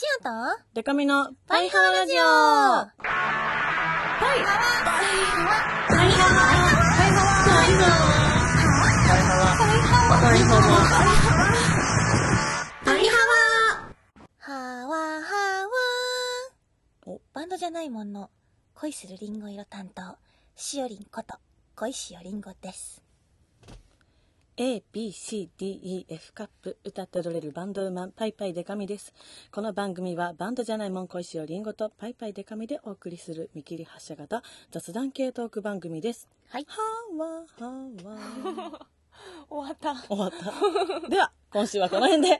[0.00, 0.30] シオと
[0.72, 2.16] デカミのパイハワラジオ。
[2.16, 2.24] パイ
[2.96, 5.52] ハワパイハワ
[5.88, 7.84] パイハワパイハワパイハ
[9.20, 10.56] ワパイハワパイハ
[15.68, 15.82] ワ
[17.04, 18.30] おバンドじゃないもんの
[18.72, 20.16] 恋するリンゴ色担当
[20.56, 21.36] しおりんこと
[21.76, 23.02] 恋しおりんごです。
[24.62, 29.14] A, B, C, D, E, F カップ歌って踊れるバンドウーマンパイパイデカミです。
[29.50, 36.28] この番組はバンドじゃないもん恋しおりんごとパイパイデカミでお送りする見切り発車型雑談系トーク番組です。
[36.50, 36.66] はい。
[36.68, 37.26] はわ
[37.58, 37.70] は
[38.04, 38.86] わ
[39.48, 39.94] 終わった。
[40.06, 40.30] 終わっ
[41.00, 41.08] た。
[41.08, 42.38] では今週はこの辺で。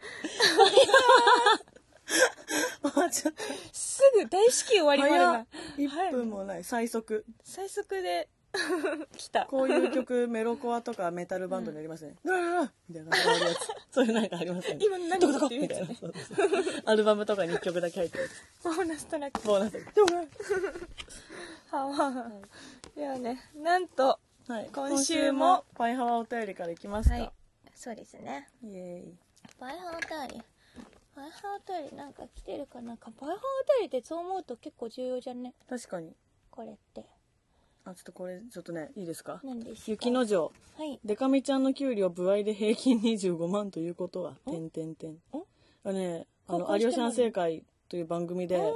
[2.82, 5.46] 終わっ ちゃったすぐ大至急終わりまでな。
[5.78, 6.64] 1分もない。
[6.64, 7.24] 最速。
[7.42, 8.28] 最速で
[9.16, 9.46] 来た。
[9.46, 12.16] こういう曲メロコアとかメタルバンドにありますね。
[12.24, 13.68] うわーみたいな感じやつ。
[13.94, 14.84] そういうなんかありますよね。
[14.84, 16.90] 今何どこどこって言うやつねみたいな。
[16.90, 18.28] アルバムとかに1曲だけ入ってる。
[18.64, 19.40] ボーナストラック。
[19.46, 19.84] ボーナスで。
[21.70, 22.32] はわ。
[22.96, 24.70] いやね、なんと、はい。
[24.74, 27.14] 今週もパイハワお便りからいきますか。
[27.14, 27.32] はい。
[27.76, 28.48] そうですね。
[28.62, 29.18] イエーイ。
[29.58, 30.44] パイハワお便り。
[31.14, 32.96] パイハワお便りなんか来てるかな？
[32.96, 33.36] パイハワお
[33.80, 35.54] 便りってそう思うと結構重要じゃね？
[35.68, 36.16] 確かに。
[36.50, 37.04] これって。
[37.84, 39.40] あ、ちょっとこれ、ちょっとね、いいですか？
[39.44, 39.90] 何ですか？
[39.92, 40.52] 雪の城。
[40.76, 41.00] はい。
[41.04, 44.50] デカミちゃんの給料部合で平均25万ということは、お？
[44.52, 45.18] てんてんてん。
[45.32, 45.46] お？
[45.84, 48.74] あね、あの、有吉反省会という番組で、う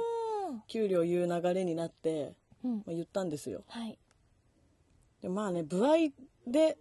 [0.67, 2.67] 給料言う流れになって、ん。
[2.67, 3.63] うんまあ、言ったんですよ。
[3.67, 3.97] はい。
[5.21, 6.09] でまあね部合
[6.45, 6.77] で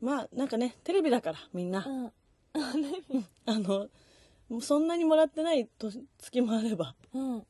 [0.00, 2.12] まあなんかねテレビだからみんな、うん。
[3.46, 3.88] あの
[4.48, 7.46] もうそんなにもらってないと月もあればうん。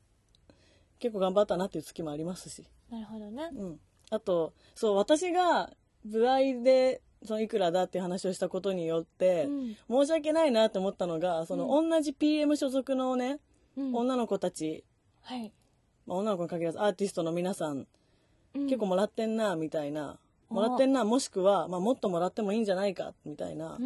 [0.99, 3.51] 結構頑張ったなっていう月もありますし、なるほどね。
[3.55, 3.81] うん、
[4.15, 5.71] あとそう私が
[6.05, 9.77] 部合でそのいくらだっていう話をしたことによって、うん。
[10.05, 13.39] 申し訳ないなって思ったのがその、同じ PM 所属のね、
[13.77, 13.95] うん。
[13.95, 14.85] 女の子たち、
[15.23, 15.51] はい。
[16.07, 17.87] まあ、女の子に限らずアーティストの皆さん
[18.55, 18.67] うん。
[18.67, 23.79] 結構もらってんなみたいな、おもらってんなもしくは、まあ、もっともらってもいいんじゃないかみたいな。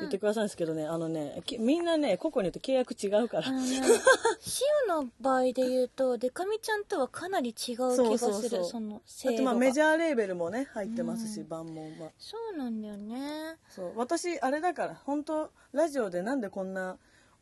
[0.00, 3.62] 言ってくださるんですけどねあのねきみんなね個々によって契約違うから、ね、
[4.40, 9.42] シオの場合で言うと、デカミちゃんとはかなり違う気がする、そそうそうそうのあと制度が。
[9.44, 13.56] まあメジャーレーベルもね入ってますし、うん万門はそうなんだよね。
[13.68, 16.96] そう私あれだから本当ラジオでなんでこんな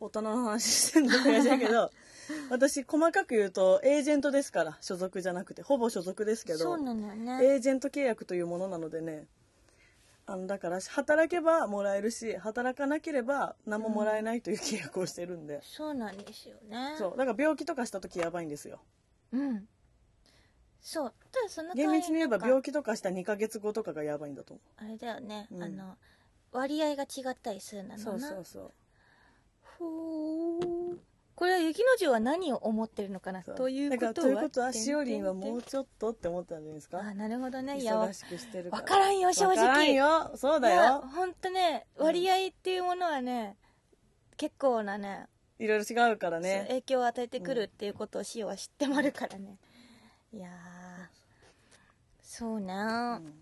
[0.05, 1.13] 大人の話してんの
[1.59, 1.91] けど
[2.51, 7.45] 私細かく言うとエージェントですから所属じゃなくてほぼ所属ですけどそうなんだよね。
[7.45, 9.27] エージェント契約というものなのでね
[10.27, 16.95] あのだから働けばもらえるし働かなければ何ももらえないという契約をしてるんで、そうなんですよね。
[16.97, 18.81] そうだから病気とかした時やばいんですよ
[19.33, 19.69] うん。
[20.81, 21.15] そう。
[21.33, 25.97] ただその厳密に言えば病気とかした2ヶ月後とかがやばいんだと思あれだよね、うんあの、
[26.53, 28.21] 割合が違ったりするんだうそう。
[28.21, 28.73] そうそう
[29.79, 30.99] ほー。
[31.35, 37.01] これは雪の城は何を思ってるのかなというだことはということはしおりんはもうちょっとって思ったんじゃないですか？
[37.01, 37.81] あなるほどね。
[37.81, 38.83] いやわ忙しくしてるから。
[38.85, 39.57] からんよ正直。
[39.57, 40.31] わからんよ。
[40.37, 41.01] そうだよ。
[41.01, 43.57] ほんとねうん割合っていうものはね、
[44.37, 45.27] 結構なね
[45.59, 46.67] いろいろ違うからね。
[46.69, 49.57] 影響を与えてくるっていうことをシオは知ってもあるからね、
[50.33, 50.51] いやー
[52.23, 53.35] そうな、うん。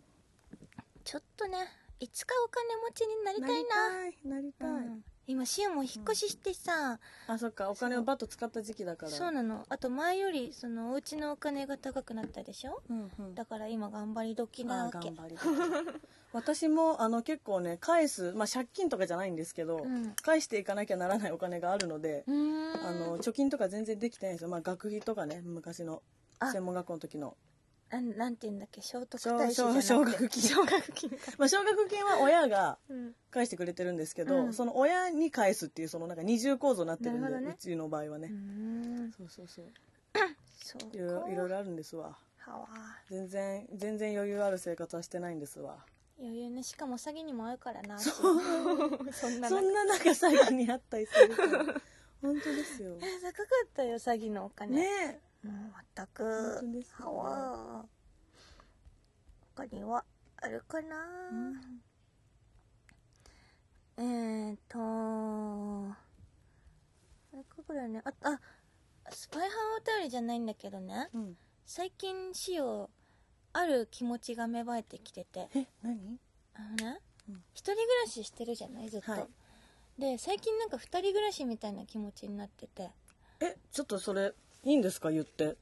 [1.05, 1.59] ちょっとね
[1.99, 3.91] いつかお金持ちになりたいな。
[4.01, 6.99] なりたいなりたい、うん今シオも引っ越ししてさ、
[7.29, 7.71] あそっか。
[7.71, 9.13] お金をバッと使った時期だから。
[9.13, 9.65] そうなの。
[9.69, 12.83] あと前よりそのお家のお金が高くなったでしょ？
[12.91, 13.35] うんうん。
[13.35, 14.99] だから今頑張り時なあわけ。
[14.99, 15.49] 頑張りたい
[16.33, 20.15] 私もあの結構ね返す、まあ、借金とかじゃないんですけど、うん。
[20.23, 26.03] 返していかなきゃならないお金があるので、あの貯金とか全然できてないんですよ、まあ、学費とかね昔の
[26.41, 26.51] あ。
[26.51, 27.37] 専門学校の時の
[27.91, 28.81] なんなんて言うんだっけ？
[28.83, 30.41] 聖徳奨太子じゃなくて。
[30.41, 31.11] 奨学金。
[31.39, 33.15] まあ、奨学金は親がうん。
[33.31, 34.53] 返してくれてるんですけど、うん。
[34.53, 37.51] その親に返すっていうそのなんか二重構造になってるんでね。
[37.51, 38.31] うちの場合はね、
[39.17, 39.67] そうそうそう。
[40.63, 40.97] そう
[41.31, 42.17] いろいろあるんですわ。
[43.09, 45.85] 全然全然余裕ある生活はしてないんですわ。
[46.19, 46.63] 余裕ね。
[46.63, 47.99] しかも詐欺にも合うからな。
[47.99, 51.65] そ んなそ中んな中詐欺にあったりするから
[52.21, 52.97] 本当ですよ。
[53.01, 54.77] え高かったよ詐欺のお金。
[54.77, 55.55] ねもう
[55.95, 57.87] 全く本当ですよはわ
[59.57, 60.05] 他には
[60.37, 60.97] あるかな、
[63.99, 64.79] えーと
[67.33, 68.41] あれかぐらいねああ
[69.13, 69.51] スパイハン
[69.83, 71.09] お便りじゃないんだけどね。
[71.13, 71.37] うん。
[71.67, 72.91] 最近しお
[73.53, 75.49] ある気持ちが芽生えてきてて。
[75.55, 76.19] え何？
[76.55, 76.99] あのね、
[77.29, 77.43] うん。
[77.53, 79.29] 一人暮らししてるじゃないずっと、はい。
[79.99, 82.91] で最近なんか二人暮らしみたいな気持ちになってて。
[83.41, 84.33] えちょっとそれ
[84.65, 85.11] いいんですか？
[85.11, 85.57] 言って。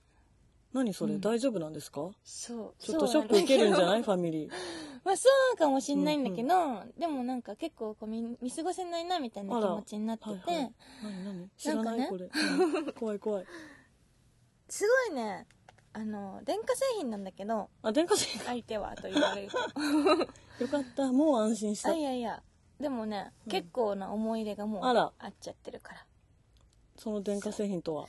[0.72, 1.20] 何それ、うん。
[1.20, 2.10] 大丈夫なんですか？
[2.24, 2.82] そう。
[2.82, 4.00] ちょっとショック受けるんじゃない？
[4.00, 4.50] いファミリー。
[5.04, 10.74] まあそうかもしんないんだけど、でもなんか結構こう見見過ごせないなみたいな気持ちになってて、はいはい。
[11.02, 11.48] 何何？
[11.56, 12.92] 知らない、なんかこれ、うん。
[12.92, 13.46] 怖い怖い。
[14.68, 15.46] すごいね。
[15.94, 18.40] あの電化製品なんだけどあ電化製品？
[18.42, 19.58] 相手はと言われると。
[20.64, 21.10] よかった。
[21.12, 21.90] もう安心した。
[21.90, 22.42] あいやいや。
[22.78, 23.50] でもね、うん。
[23.50, 25.12] 結構な思い入れがもうあら。
[25.18, 26.04] あっちゃってるから。
[26.96, 28.06] その電化製品とは？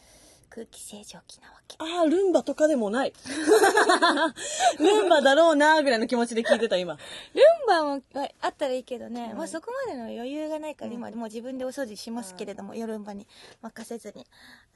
[0.50, 1.78] 空気清浄機なわけ。
[1.80, 3.13] ああルンバとかでもない。
[4.80, 6.98] ルンバだろうなぐらいの気持ちで聞いてた今。
[7.34, 9.38] ルンバもああったらいいけどね、うん。
[9.38, 10.96] まあそこまでの余裕がないから、うん。
[10.96, 13.28] 今もう自分でお掃除しますけれども、ルンバに
[13.62, 14.25] 任せずに。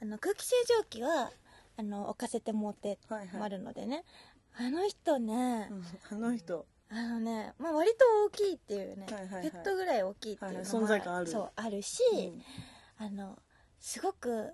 [0.00, 1.30] あの空気清浄機は
[1.76, 4.04] あの置かせてもうてあるのでね、
[4.56, 5.70] あの人ね、
[6.10, 6.66] あの人。
[6.90, 9.50] あのね、まあ、割と大きいっていうね、はいはいはい。
[9.50, 11.26] ペットぐらい大きいっていうのも、はいはい存在感ある。
[11.26, 12.02] そうあるし、
[12.98, 13.38] あの
[13.80, 14.52] すごく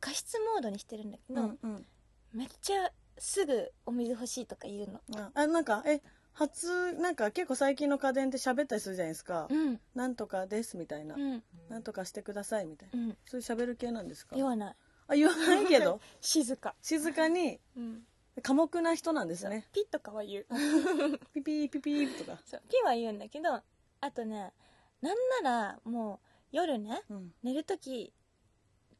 [0.00, 1.86] 加湿モードにしてるんだけど、うんうん。
[2.32, 5.00] めっちゃすぐお水欲しいとか言うの。
[5.20, 6.00] ああなんかえ
[6.32, 9.80] 初なんか結構最近の家電って喋ったりするじゃないですか、うん。
[9.94, 11.42] なんとかですみたいな、うん。
[11.70, 13.16] なんとかしてくださいみたいな、うん。
[13.24, 14.36] そういう喋る系なんですか？
[14.36, 14.76] 言わない。
[15.08, 16.00] あ言わないけど。
[16.20, 18.06] 静か、静かにうん、
[18.42, 19.66] 寡黙な人なんですね。
[19.72, 20.46] ピッとかは言う。
[21.32, 22.62] ピピーピピーとか、そう。
[22.68, 23.62] ピは言うんだけど
[24.00, 24.52] あとね
[25.00, 26.20] なんならも
[26.52, 27.34] う夜ねうん。
[27.42, 28.12] 寝る時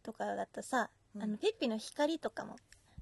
[0.06, 1.23] とかだとさ、うん。
[1.23, 2.56] あのピッピの光とかも、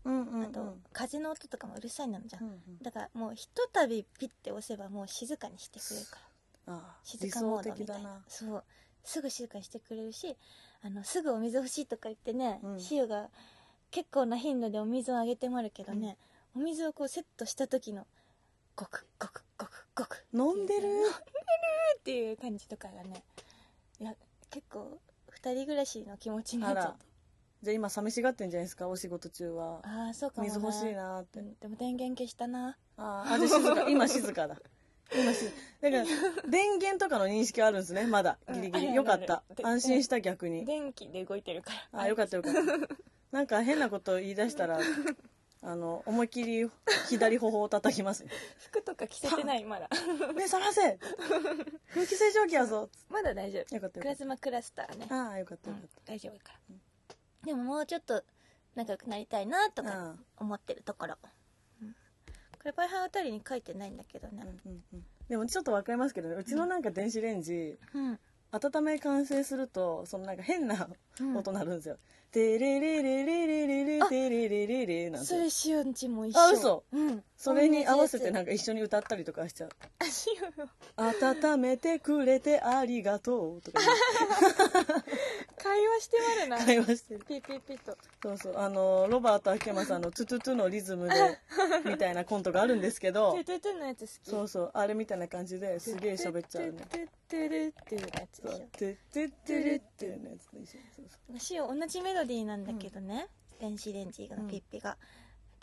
[0.05, 0.43] うんうんうん。
[0.45, 2.59] あと風の音とかもうるさいなのじゃん、うんうん。
[2.83, 6.19] だからもうひとたびピッて押せばもう静かにしてくれるか
[6.67, 6.81] ら。
[7.05, 8.23] 静かモードみたいな。
[8.27, 8.65] そう。
[9.05, 10.35] すぐ静かにしてくれるし
[10.83, 12.81] あのすぐお水欲しいとか言ってね、うん。
[12.81, 13.29] シオが
[13.91, 16.17] 結構な頻度でお水をあげてもあるけどね、
[16.57, 18.07] お水をこうセットした時の
[18.77, 20.89] ゴクゴクゴクゴク飲んでる？
[22.01, 23.23] っていう感じとかがね
[24.01, 24.15] いや
[24.51, 25.14] 結構二
[25.53, 26.97] 人暮らしの気持ちになっちゃっあら
[27.63, 33.89] じゃあ今寂しがってんじゃないですかお仕事中はたああーそうかも、ね、水欲しいなーって、うんでも電源消したなああ、あ、じゃあ静か。
[33.91, 34.57] 今静かだ。
[35.13, 35.57] 今静か。
[35.81, 36.05] だから、
[36.49, 38.39] 電源とかの認識あるんですね、まだ。
[38.53, 38.87] ギリギリ。
[38.89, 40.65] うんよかった安心した逆に。
[40.65, 42.61] 電気で動いてるからあ、よかったよかった。
[43.33, 44.79] なんか変なこと言い出したら、
[45.67, 46.71] あの、思いっきり
[47.09, 48.27] 左頬を叩きます。
[48.69, 49.89] 服とか着せてないまだ。
[50.37, 50.99] 目覚ませ。
[51.95, 52.91] 空気清浄機やぞ。
[53.09, 53.75] まだ大丈夫。
[53.75, 55.07] よかったよかっプラズマクラスターね。
[55.09, 55.29] た。
[55.29, 56.53] ああ、よかったうんよかっ大丈夫か。
[56.53, 56.77] ら、
[57.47, 58.23] でももうちょっと
[58.75, 59.91] 仲良くなりたいなとた。
[59.91, 61.17] かあ思ってるところ、
[61.81, 61.93] うん。
[61.93, 61.97] こ
[62.67, 64.43] れパイハーあたりに書いてないんだけどね。
[64.45, 65.07] あ、うんうんうん。
[65.31, 68.21] でもちょっとわかりますけどね、うちのなんか電子レンジ、うん、
[68.55, 70.89] 温め完成すると、そのなんか変な
[71.21, 71.97] うん音鳴るんですよ。
[72.31, 75.37] テレレレレレレレテレレレレなんてそ。
[75.37, 80.05] れしおんちも一緒あ嘘うんそれに合わせてななんか一緒に歌ったりとかしちゃう。
[80.07, 83.81] しおよ温めてくれてありがとうとか
[85.59, 86.17] 会話して
[86.49, 87.25] まるな会話してる。
[87.29, 88.57] ピピピとそうそう。
[88.57, 91.15] あの、ロバート秋山さんのトゥトゥトゥのリズムで、
[91.85, 94.71] みたいなコントがあるんですけどトゥ、トゥトゥのやつ好きそうそう。
[94.73, 96.79] あれみたいな感じですげえ喋っちゃうね。
[96.79, 98.59] トゥトゥトゥルっていうやつでしょ。
[98.59, 103.29] トゥトゥトゥルっていうのやつと一緒そうそう同じメロディーなんだけどね、
[103.61, 104.97] 電子レンジのピッピが、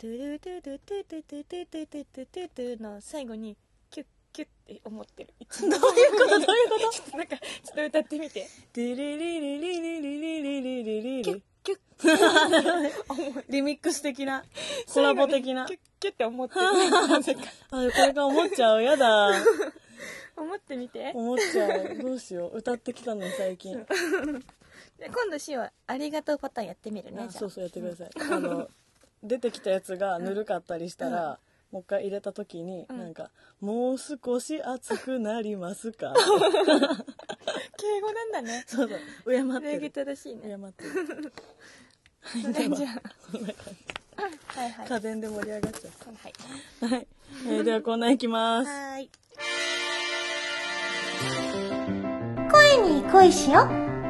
[0.02, 3.56] トゥルトゥトゥトゥトゥトゥトゥトゥトゥトゥトゥトゥの最後に
[3.88, 14.42] キュッキュッって思ってるどういうことどういうことちょっとなんかちょっと歌ってみてテレレレレレレレレレレレキュッキュッリミックス的な、
[14.92, 15.76] コラボ的なキュ。
[15.76, 18.82] ッキュッって思ってるなぜかあ、これから思っちゃう。
[18.82, 19.28] やだ。
[20.36, 21.96] 思ってみて思っちゃう。
[22.02, 22.58] どうしよう。
[22.58, 23.86] 歌ってきたの最近。
[24.98, 28.68] 今度しおはありがとうパターンやってみるねそうそうやってください、あの
[29.22, 31.38] 出てきたやつがぬるかったりしたら、
[31.70, 32.98] もう一回入れた時に、うん。
[32.98, 36.12] なんか「もう少し熱くなりますか?
[37.76, 38.64] 敬語なんだね。
[38.66, 38.98] そうそう。
[39.30, 40.42] 敬っ礼儀てる正しいね。
[40.42, 41.32] 敬ってる。
[42.42, 43.76] そ れじゃそんな感
[44.16, 44.22] あ
[44.60, 46.32] はいはいじ家電で盛り上がっちゃはい。
[46.82, 47.06] うはい、
[47.46, 48.68] えーではこんなんいきます。
[48.68, 49.10] はーい。
[52.50, 53.66] 声に恋しよ。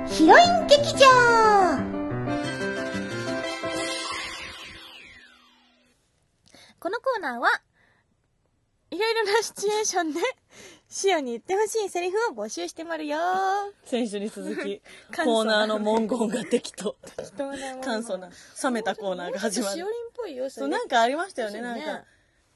[0.06, 1.61] ヒロイン劇場
[6.82, 7.46] このコーナーは
[8.90, 10.18] いろいろなシチュエーションで
[10.88, 13.18] シオに言ってほしいセリフを募集してまるよ。
[13.84, 14.82] 先週に続き
[15.24, 16.96] コーナーの文言が適当。
[17.22, 18.30] 人の名前簡素な
[18.64, 19.76] 冷めたコーナーが始まる。
[19.76, 20.62] しおりんっぽいよそれ。
[20.62, 21.60] そうなんかありましたよね。
[21.60, 22.04] なんか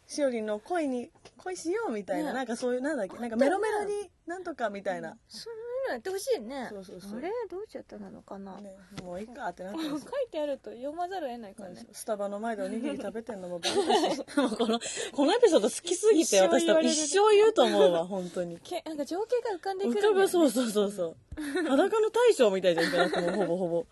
[0.08, 2.32] しおりんの恋に恋しようみたいな、ね。
[2.32, 3.16] なんかそういうなんだっけ？
[3.20, 6.68] なんかメロメロになんとかみたいな、そういうのやってほしいね。
[6.70, 7.18] そうそうそう。
[7.18, 7.30] あれ？
[7.50, 10.00] どうしちゃったのかな、ね、もういいかってなって書い
[10.30, 11.86] てあると読まざるを得ないからね。
[11.92, 14.80] スタバの前でおにぎり食べてんのも バレたしもうこの
[15.12, 18.58] このエピソード好きすぎて私多分一生言うと思うわ本当に。
[18.64, 20.08] けなんか情景が浮かんでく浮るね。
[20.08, 21.16] かぶそうそうそうそう。
[21.68, 23.86] 裸の大将みたいじゃんかなくもうほぼほぼ。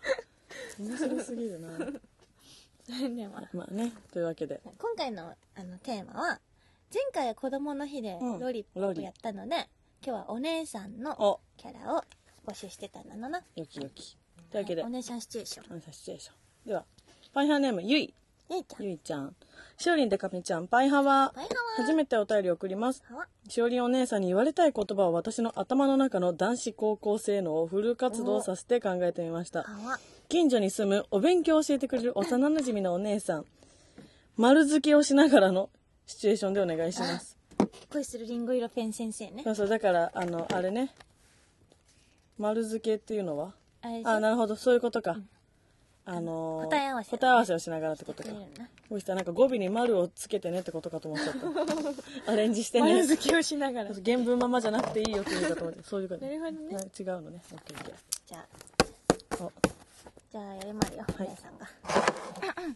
[0.79, 1.77] 面白すぎるな。
[2.87, 4.61] でもまあねというわけで。
[4.77, 6.39] 今回のあのテーマは
[6.93, 8.39] 前回は子供の日でうん。
[8.39, 9.55] ロリップやったので、
[10.05, 12.03] 今日はお姉さんのお、キャラを
[12.45, 13.41] 募集してたんだな。
[13.55, 14.15] よきよき。
[14.51, 15.77] というわけで、お姉さんシチュエーション。
[15.77, 16.35] おさシチュエーション。
[16.67, 16.85] では、
[17.33, 18.13] パイハーネーム、ゆい。
[18.51, 18.83] ゆいちゃん。
[18.83, 19.35] ゆいちゃん。
[19.75, 23.01] しおりんでかみちゃん、パイハワパイハワ初めてお便りを送ります。
[23.49, 29.65] しおりんお姉さんに言われたい言葉を私の頭の中の男子高校生のをフル活動させて考えてみました。
[30.29, 33.45] 近所に住むお勉強を教えてくれる幼馴染のお姉さん。
[34.37, 35.71] 丸付けをしながらの
[36.05, 37.35] シチュエーションでお願いします。
[37.91, 39.51] 恋するリンゴ色ペン先生ねそ。
[39.51, 40.93] うそう、だから、あの、あれね。
[42.37, 43.53] 丸付けっていうのは？
[44.03, 45.17] あなるほど、そういうことか。
[46.07, 48.29] あのー答え合わせ答え合わせをしながらってことか
[48.89, 51.35] そしたらなんか語尾に丸をつけてねってことかと思っちゃっ
[52.25, 52.29] た。
[52.31, 52.91] アレンジしてね。
[52.93, 53.89] 丸付けをしながら。
[54.05, 56.25] 原文ままじゃなくていいよっていうかと思って、そういうこと。
[56.25, 56.85] なるほどねな違
[57.17, 57.41] うのね。
[57.51, 57.93] オッケー
[58.27, 58.47] じゃあ、
[60.31, 61.67] じゃあやりまるよ、おはい姉さんが。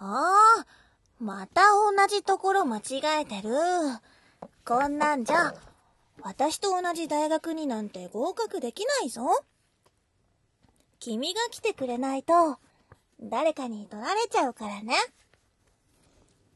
[0.00, 0.66] ああ、
[1.18, 1.62] また
[1.96, 2.82] 同じところ間違
[3.20, 3.50] えてる。
[4.68, 5.54] こんなんじゃ、
[6.20, 9.22] 私と同じ大学になんて合格できないぞ。
[11.00, 12.58] 君が来てくれないと、
[13.18, 14.92] 誰かに取られちゃうからね。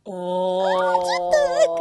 [0.05, 0.69] おー。
[0.69, 1.07] なんか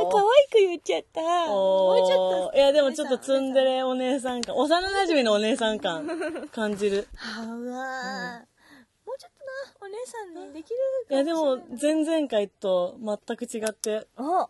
[0.10, 1.20] 可愛く言っちゃった。
[1.50, 2.58] もうちょっと。
[2.58, 6.08] いや、でもちょっとツンデレお姉さん感、幼馴染のお姉さん感、
[6.54, 7.10] 感じる。
[7.14, 10.78] はわー、もうちょっとな、お姉さんね、できる
[11.10, 14.50] いや、でも、前々回と全く違って、おは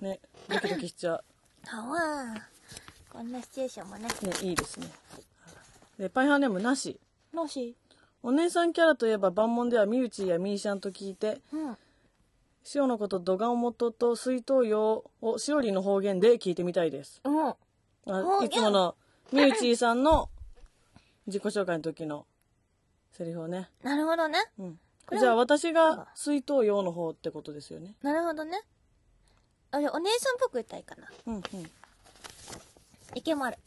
[0.00, 2.40] ね、ドキドキしちゃわー。
[3.10, 4.08] こんなシチュエーションもね。
[4.22, 4.26] う。
[4.26, 4.88] ね、いいですね。
[5.98, 7.00] で、パイハーネームなし。
[7.32, 7.74] もし
[8.22, 11.76] お姉さんキャラといえば、万門ではミューチーやミーシャンと聞いて、うん。
[12.74, 17.22] 塩のことドガオモトと水筒用をしおりの方言で聞いてみたいです。
[17.24, 17.48] うん。
[17.48, 17.54] あ
[18.44, 18.94] いつもの
[19.32, 20.28] ミューチーさんの
[21.26, 22.26] 自己紹介の時の
[23.12, 23.70] セリフをね。
[23.82, 24.38] なるほどね。
[24.58, 24.78] うん
[25.12, 27.94] じゃあ私が水筒用の方ってことですよね。
[28.02, 28.60] なるほどね。
[29.76, 31.06] あれ、お姉さんっぽく言ったらいいかな。
[31.26, 31.42] うんうん。
[33.14, 33.58] いけまる。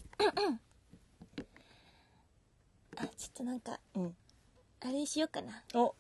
[2.98, 4.16] あ、ちょっとなんか、うん。
[4.82, 5.64] あれしようかな。
[5.76, 5.94] お、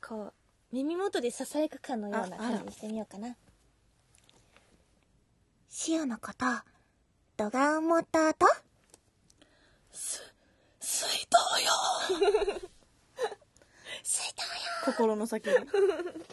[0.00, 0.32] こう、
[0.70, 3.36] 耳元で囁くかのような感じにしてみようかな。
[5.88, 6.46] 塩のこと、
[7.36, 8.46] ドガンモタと、
[9.90, 10.20] 水
[10.78, 11.28] 筒
[12.14, 12.60] 用
[14.04, 14.46] 水筒よ。
[14.84, 15.56] 心の先に。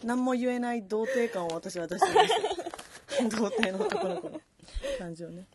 [0.03, 2.76] 何も言えない童貞感を私は出してみました。
[3.29, 4.41] 童貞の男の子の
[4.97, 5.47] 感じをね、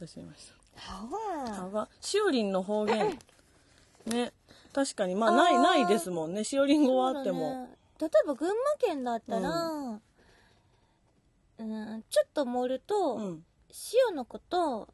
[0.00, 0.54] 出しました。
[0.92, 3.18] はあが、しおりんの方言。
[4.06, 4.32] ね。
[4.72, 6.42] 確かに、まあ、ない、ないですもんね。
[6.44, 7.66] しおりん語はあっても。
[7.66, 10.02] ね例えば群馬県だったら、うん、
[12.10, 13.46] ちょっと盛ると、うん。
[14.08, 14.88] 塩のこと、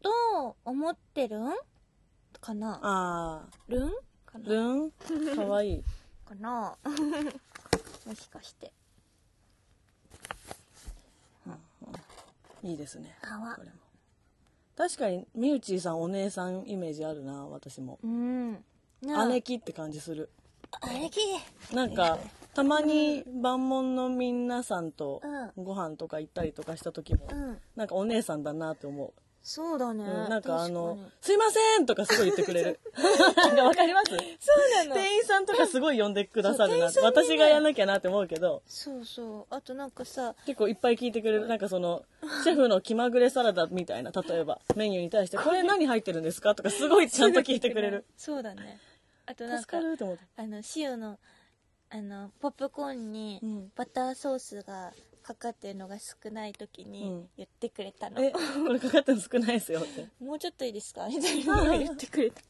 [0.00, 0.10] ど
[0.50, 1.52] う思ってるん？
[2.40, 3.90] かなあるん？
[4.24, 5.84] かなー、ルンかわいい。
[6.24, 6.76] かな
[8.06, 8.72] もしかして。
[12.68, 13.16] いいですね。
[13.22, 13.28] こ
[13.62, 13.72] れも。
[14.76, 17.98] 確かに、みゆちーさんお姉さんイメージあるな、私も。
[18.02, 18.64] うん。
[19.02, 20.30] 姉貴って感じする。
[20.92, 21.20] 姉貴
[21.74, 22.18] なんか、
[22.54, 25.22] たまに万門の皆さんと
[25.56, 27.58] うご飯とか行ったりとかした時も、うん。
[27.74, 29.12] なんかお姉さんだなって思う。
[29.42, 30.04] そうだね。
[30.04, 32.80] うんなんかあのすいませんとかすごい言ってくれる。
[33.36, 34.10] なんかわかります？
[34.10, 34.18] そう
[34.86, 34.94] なの。
[34.94, 39.54] 店員さんとかすごい呼んでくださるなね私がやんなきゃなって思うけど、そうそう。
[39.54, 41.46] あとなんかさ、結構いっぱい聞いてくれる。
[41.46, 42.02] なんかその、
[42.44, 48.04] シェフの気まぐれサラダみたいな、例えば、メニューに対して、これ何入ってるんですかとかすごいちゃんと聞いてくれる。
[48.16, 48.78] そうだね。
[49.26, 49.78] あとなん助か。
[49.78, 51.18] あの、塩の、
[51.90, 54.92] あの、ポップコーンにうんバターソースが
[55.28, 58.22] かかってるのが少ない時うにん言ってくれたの。
[58.22, 58.38] え、こ
[58.72, 60.06] れかかってるの少ないですよって。
[60.24, 61.06] もうちょっといいですか？
[61.08, 62.40] みたいなのを言ってくれた。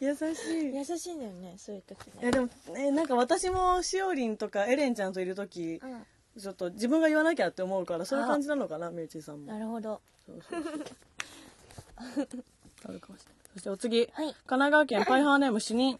[0.00, 0.74] 優しい。
[0.74, 2.30] 優しいんだよね、そういう時いやね。
[2.32, 6.06] でも、ね、なんか私もしおりんとかエレンちゃんといる時うん。
[6.40, 10.00] ちょっと自分が言わなきゃって思うからそういう感じなのかなみゆちーさんもなるほど。
[10.26, 12.24] そうそうそう
[12.88, 15.98] あるかもしれないそしてお次、はい神奈川県パイハーネーム主任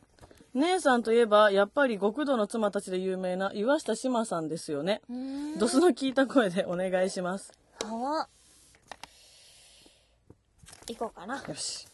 [0.54, 5.02] 姉さんといえばやっぱり極道の妻たちで有名な岩下志麻さんですよね。
[5.58, 7.52] ドスの効いた声でお願いします
[7.84, 8.28] はわ。
[10.88, 11.40] 行こうかな。
[11.40, 11.88] かよし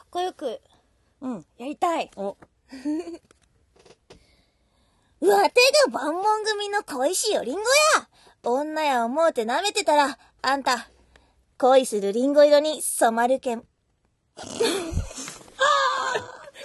[0.00, 0.60] っこよく
[1.20, 2.10] うんやりたい。
[2.16, 2.36] お
[5.20, 7.66] わてが万門組の恋しおりんごや
[8.42, 10.88] 女や思うて舐めてたら、あんた、
[11.58, 13.64] 恋するりんご色に染まるけん。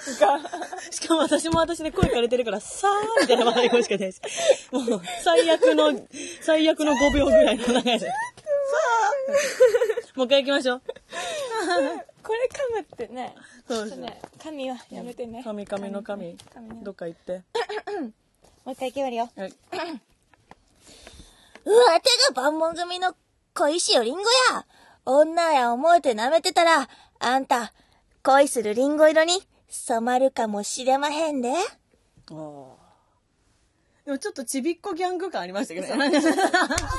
[0.91, 4.21] しかも私も私で声枯れてるから、さーみたいな笑い声しかないし。
[4.71, 6.07] もう、最悪の、
[6.41, 8.05] 最悪の5秒ぐらいの長いです。
[8.05, 10.81] さーもう一回行きましょう。
[12.23, 13.35] これ可むってね。
[13.67, 15.43] そうちょっとね、神はやめてね。
[15.43, 16.37] 神神の神
[16.83, 17.43] どっか行って
[18.63, 19.29] もう一回決まるよ。
[19.35, 19.53] はい
[21.65, 23.15] うわてが万門組の
[23.53, 24.65] 小石よりんごや。
[25.05, 27.73] 女や思うて舐めてたら、あんた、
[28.25, 29.33] 恋するりんご色に
[29.69, 31.49] 染まるかもしれまへんで。
[31.51, 32.67] あー
[34.05, 36.11] でもちょっとちびっこギャング感ありましたけどね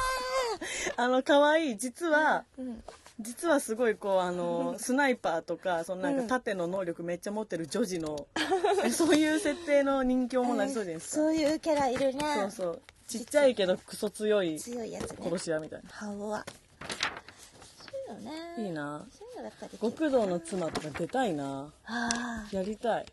[0.97, 2.83] あの可愛い実はうん。
[3.18, 8.26] 実はすごいこうあのスナイパーとかそのなんか盾の能力めっちゃ持ってる女児の、
[8.85, 12.21] えそういう設定の人形もなりそうじゃないですか、 そういうキャラいるね。
[12.40, 14.61] そうそうちっちゃいけどクソ強い。
[14.61, 16.45] 殺し屋みたいなハオは。
[18.12, 18.32] いうのね。
[18.58, 19.78] いいなそういうのだったり。
[19.78, 23.06] 極道の妻とか出たいなあやりたい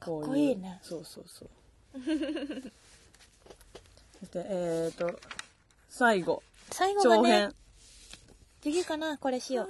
[0.00, 1.48] かっこいいねそうそうそう
[4.32, 5.18] でえっ、ー、と
[5.88, 6.74] 最後あ。
[6.74, 7.54] 最後がね長編、
[8.60, 9.68] 次かなこれしよう。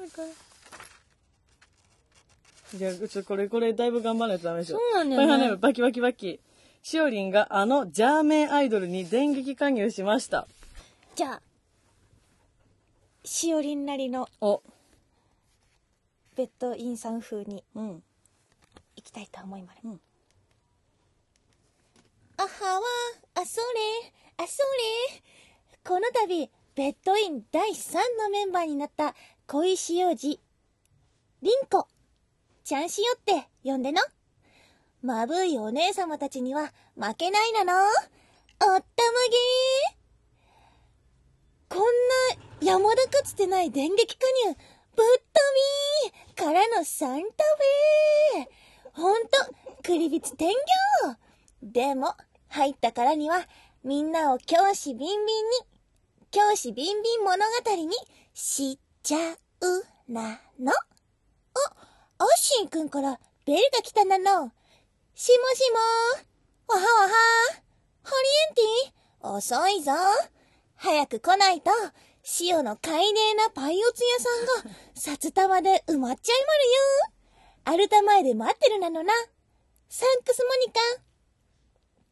[2.77, 4.79] いや、ちょ、これ、これ、だいぶ頑張らないとダメですよ。
[4.79, 6.39] そうなんだよねバキバキバキ。
[6.83, 10.47] しおりんがあのジャーメンアイドルに電撃加入しました。
[11.15, 11.43] じゃあ、
[13.29, 14.63] しおりんなりのお、
[16.35, 18.03] ベッドインさん風にうん。
[18.97, 19.81] 行きたいと思います。
[19.85, 20.01] うん
[22.39, 22.81] あはわ、
[23.35, 24.63] あそれ、あそ
[25.13, 25.23] れ。
[25.85, 29.15] この度、ベッドイン第3のメンバーになった
[29.47, 30.41] 小石王子、
[31.43, 31.87] りんこ、
[32.65, 34.01] ちゃんしよって呼んでの。
[35.03, 37.75] まぶいお姉様たちには負けないなの。
[37.75, 37.89] おっ
[38.61, 39.98] たまげー。
[41.69, 44.57] こんな山田かつてない電撃加入、ぶっ
[44.97, 45.41] と
[46.07, 47.45] みーからのサンタ
[48.35, 48.49] フェー。
[49.01, 49.31] ほんと、
[49.83, 50.55] クリビツ天行
[51.63, 52.15] でも、
[52.49, 53.47] 入ったからには、
[53.85, 55.25] みんなを教師ビンビンに、
[56.31, 57.95] 教師ビンビン物語に
[58.35, 60.73] しちゃうなの。
[60.73, 60.77] あ、
[62.19, 64.53] アッシンくんからベルが来たなの。
[65.15, 65.71] しもし
[66.69, 67.09] もわはわは
[68.03, 69.93] ハリエンティ遅いぞ
[70.79, 71.71] 早く来ないと、
[72.41, 79.13] 塩の海麗なパイオツ屋さんが、札束で埋まっちゃいまるよアルタ前で待ってるなのな。
[79.89, 80.81] サンクスモニカ。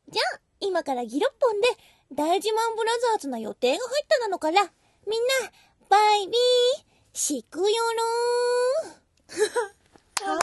[0.08, 1.68] じゃあ、今からギロッポンで、
[2.12, 4.70] 大自慢ブラザーズの予定が入ったなのから、みん
[5.42, 5.50] な、
[5.88, 6.36] バイビー、
[7.12, 9.76] しくよろー。
[10.26, 10.40] かわ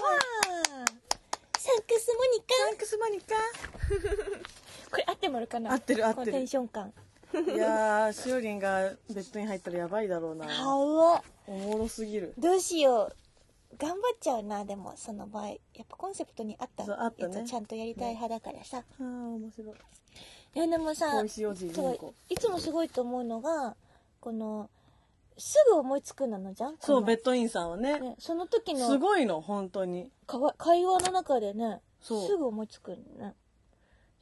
[1.58, 2.56] サンクスモニカ。
[2.56, 3.36] サンクスマニカ。
[4.92, 6.94] これ合ってもらうかな合ってる合ってるこのテンション感。
[7.54, 10.48] いやー、しおりんがベッドに入ったらやばいだろうな。
[10.48, 11.24] はわ。
[11.48, 12.34] おもろすぎる。
[12.38, 13.16] どうしよう。
[13.78, 15.48] 頑張っちゃうな、でも、その場合。
[15.50, 15.58] やっ
[15.90, 18.78] ぱコンセプトに合ったそうあったねやつちゃんとやりたい派だからさ。
[18.78, 19.76] はあ、面白い。
[20.56, 22.14] いや、でもさ、小石おじりんそうこ。
[22.30, 23.76] いつもすごいと思うのが、
[24.22, 24.70] この、
[25.36, 26.78] すぐ思いつくなのじゃん？
[26.80, 28.00] そう、ベッッドインさんはね。
[28.00, 30.12] ね、その時すのごいの、本当に。
[30.28, 33.34] かわ会話の中でね、そうすぐ思いつくのね。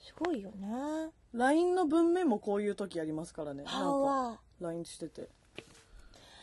[0.01, 1.11] すごいよね。
[1.33, 3.63] LINE の文面もこういう時ありますからね。
[3.65, 4.39] はなんか、わ。
[4.59, 5.29] LINE してて。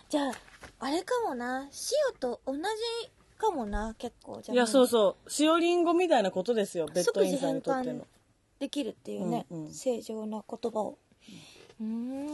[0.08, 0.32] じゃあ、
[0.80, 1.68] あれかもな。
[2.08, 2.62] 塩と同じ
[3.36, 4.40] かもな、結構。
[4.42, 5.30] じゃあいや、そうそう。
[5.30, 8.06] しおりんごみたいなことですよ、ベッドインさんにとっての。
[8.58, 10.98] できるっていうね、うんうん正常な言葉を。
[11.80, 12.26] うーん。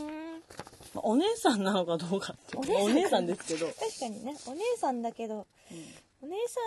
[0.94, 3.66] まあお姉さんなのかどうかってお姉さんですけど。
[3.66, 5.46] 確かにね、お姉さんだけど、
[6.22, 6.60] お姉さ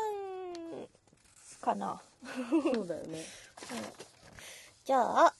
[1.62, 2.02] んかな。
[2.74, 3.24] そうだよね。
[4.88, 5.34] じゃあ、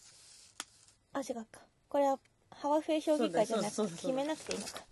[1.14, 1.62] あ、違うか。
[1.88, 2.20] これは、
[2.52, 4.84] ハワフェ評議会じゃなくて決めなくていいのか。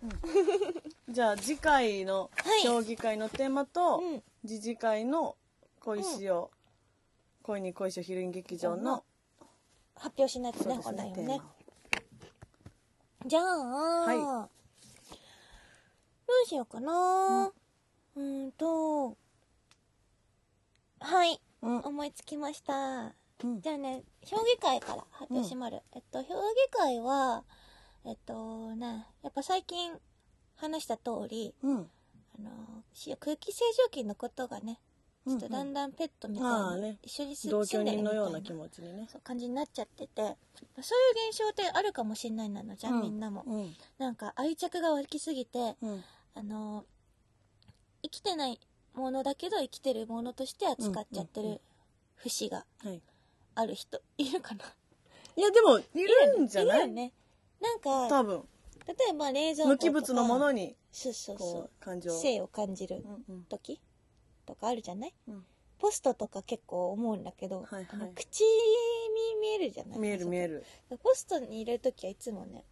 [1.10, 2.62] じゃあ次回のはい。
[2.66, 4.24] 評議会のテーマと、うん。
[4.48, 5.36] 次次回の
[5.82, 6.52] 恋しを、
[7.44, 9.04] 恋に恋しをヒルイン劇場の、
[9.98, 11.42] 発表しないとね、そうですね。
[13.26, 14.18] じゃあ、はい。
[14.18, 14.50] ど
[16.46, 17.52] うしようかな。
[18.16, 19.18] うーんと、
[21.02, 21.80] はい、うん。
[21.82, 23.14] 思いつきました。
[23.44, 23.62] うん。
[23.62, 25.82] じゃあね、評議会から発表しまる。
[25.94, 26.36] えっと、評議
[26.72, 27.44] 会は、
[28.06, 29.92] えっとね、やっぱ最近
[30.56, 31.90] 話した通り、うん。
[32.40, 32.52] あの、
[32.94, 34.80] し空気清浄機のことがね、
[35.28, 37.00] ちょっとだんだんペットみたいにああね。
[37.02, 39.08] 一緒に住んでるみたいな人のような気持ちにね。
[39.12, 40.36] そう感じになっちゃってて、そういう
[41.30, 43.02] 現象ってあるかもしんないなのじゃん、うん。
[43.02, 43.44] みんなも。
[43.46, 43.76] うん。
[43.98, 46.04] なんか愛着が湧きすぎて、うん。
[46.36, 46.86] あの、
[48.04, 48.60] 生きてない
[48.94, 51.62] ものだけど生きてるものとして扱っちゃってうんうんうる
[52.18, 52.66] 節が。
[52.84, 53.02] はい
[53.56, 54.66] ある人、 いるかな？
[55.36, 56.88] いやでもいるんじゃない？
[56.90, 57.14] いね。
[57.62, 58.48] なんか、多分。
[58.88, 63.44] 例えば冷蔵庫とか無機物のものにそうそうそこうう感情性を感じるうんうん。
[63.46, 63.82] 時
[64.46, 65.14] とかあるじゃない？
[65.28, 65.46] うん。
[65.80, 67.88] ポストとか結構思うんだけど、はいはい。
[67.92, 70.00] あの口に見えるじゃない？
[70.00, 70.64] 見える見える。
[70.90, 72.64] るポストに入れる時はいつもね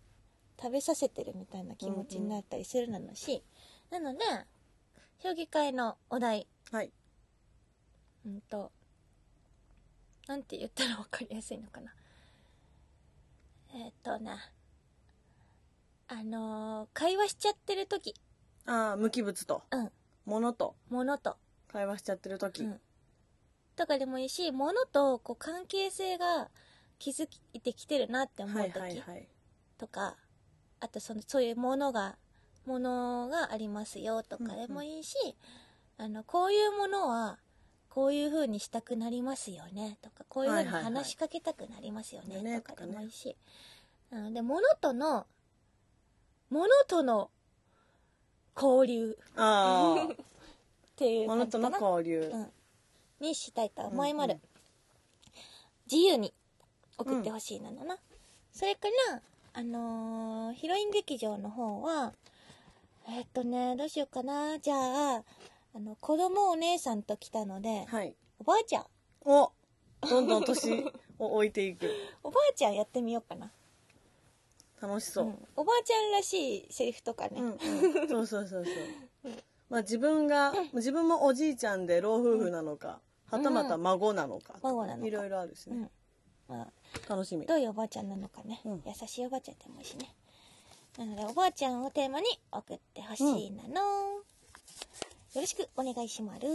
[0.62, 3.44] 食べさせてるみたいな気持ちになったりするなのし、
[3.90, 4.20] なので
[5.20, 6.92] 評議会のお題、はい。
[8.26, 8.72] うんと、
[10.28, 11.94] なんて言ったらわかりやすいのかな。
[13.74, 14.38] えーっとな、
[16.08, 18.16] あのー会話しちゃってる時、
[18.66, 19.92] ああ、無機物と、うん、
[20.26, 20.76] 物と。
[20.90, 22.64] ものと、会話しちゃってる時。
[22.64, 22.80] うん。
[23.76, 26.50] とかでもいいし、ものとこう関係性が
[27.00, 29.28] 築いてきてるなって思うはい時はいはい。
[29.78, 30.16] とか、
[30.80, 32.18] あとその、そういうものが、
[32.66, 35.16] ものがありますよとかでもいいし、
[35.98, 37.40] あの、こういうものは、
[37.94, 40.00] こういう風にしたくなりますよね。
[40.02, 40.94] とか、こういう風にはいはいはい。
[40.96, 43.36] 話しかけたくなりますよね、ねとかでもいいし。
[44.12, 45.28] うん、で、ものとの、
[46.50, 47.30] ものとの
[48.56, 49.16] 交流。
[49.36, 50.16] あっ
[50.96, 51.70] ていう感じかな。
[51.70, 52.32] の交流。
[52.34, 52.52] うん、
[53.20, 54.42] にしたいと思いまる、うんうん。
[55.92, 56.34] 自由に
[56.98, 57.98] 送ってほしいなのな、
[58.52, 59.22] それから
[59.54, 62.14] あのーヒロイン劇場の方は
[63.08, 64.58] えっとねどうしようかな。
[64.60, 65.24] じゃあ
[65.76, 68.16] あの子供お姉さんと来たので、はい。
[68.40, 68.86] おばあちゃん。
[69.26, 69.52] お
[70.08, 70.86] どんどん年
[71.18, 71.90] を置いていく。
[72.24, 73.52] おばあちゃんやってみようかな、
[74.80, 75.26] 楽しそう。
[75.26, 75.30] う。
[75.30, 75.48] ん。
[75.56, 79.34] おばあちゃんらしいセリフとかね、うんうん、そうそうそうそう。
[79.70, 85.08] まあ自分が、自分もおじいちゃんで老夫婦なのか、はたまた孫なのか、孫なのか。
[85.08, 85.90] いろいろあるしね。
[86.48, 86.72] まあ、
[87.10, 87.48] 楽しみ。
[87.48, 88.84] どういうおばあちゃんなのかね、うん。
[88.86, 90.14] 優しいおばあちゃんでもいいしね。
[90.98, 94.22] なのでおばあちゃんをテーマに送ってほしいなの、
[95.34, 96.48] よろしくお願いしまる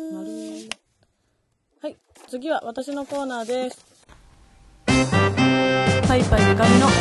[1.83, 1.97] はい、
[2.29, 3.85] 次は私のコーナーです。
[4.87, 4.95] パ
[6.17, 6.93] イパイデカミの浅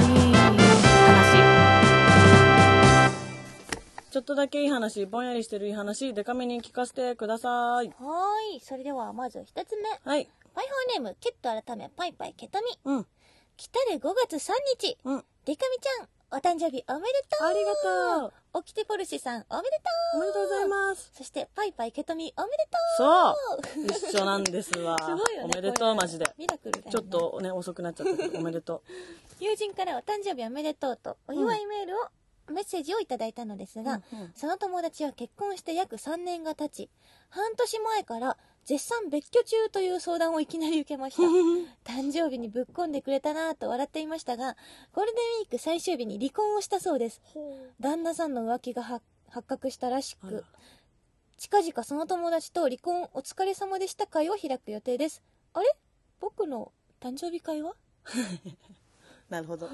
[0.00, 1.44] い話。
[4.10, 7.86] ちょっとだけいい話、ぼんやりしてるいい話、デカめに聞かせてください。
[7.86, 10.28] はーいそれではまず一つ目はい。
[10.56, 13.06] パイハーネームケット改めパイパイケトミうん。
[13.56, 15.24] 来たる5月3日うん。
[15.44, 17.72] デカミちゃんお誕生日おめでとうありが
[18.20, 18.32] とう。
[18.54, 19.68] オキテポルシェさんおめで
[20.12, 21.12] とうおめでとうございます。
[21.14, 22.66] そしてパイパイケトミおめで
[22.98, 24.98] そうとう 一緒なんですわ。
[24.98, 26.26] すごいよねおめでとう、マジで。
[26.36, 28.82] ミラクルだよねちょっとね、遅くなっちゃったけど、おめでと
[29.38, 32.08] 友人からお誕生日おめでとうとお祝いメールを、
[32.50, 33.84] メッセージをいただいたのですう。
[33.84, 36.90] が、うんうんその友達は結婚して約3年が経ち
[37.28, 41.22] 半年前から絶賛別居中という相談をいきなり受けました。
[41.84, 44.56] 誕生日にぶっこんでくれたなぁと笑っていましたが
[44.92, 47.20] ゴールデンウィーク最終日に離婚をしたそうです。
[47.80, 50.44] 旦那さんの浮気が発発覚したらしく
[51.36, 55.22] 近々その友達と離婚お疲れ様でした会を開く予定です。
[55.52, 55.66] あれ？
[56.20, 57.74] 僕の誕生日会は？
[59.28, 59.68] なるほど。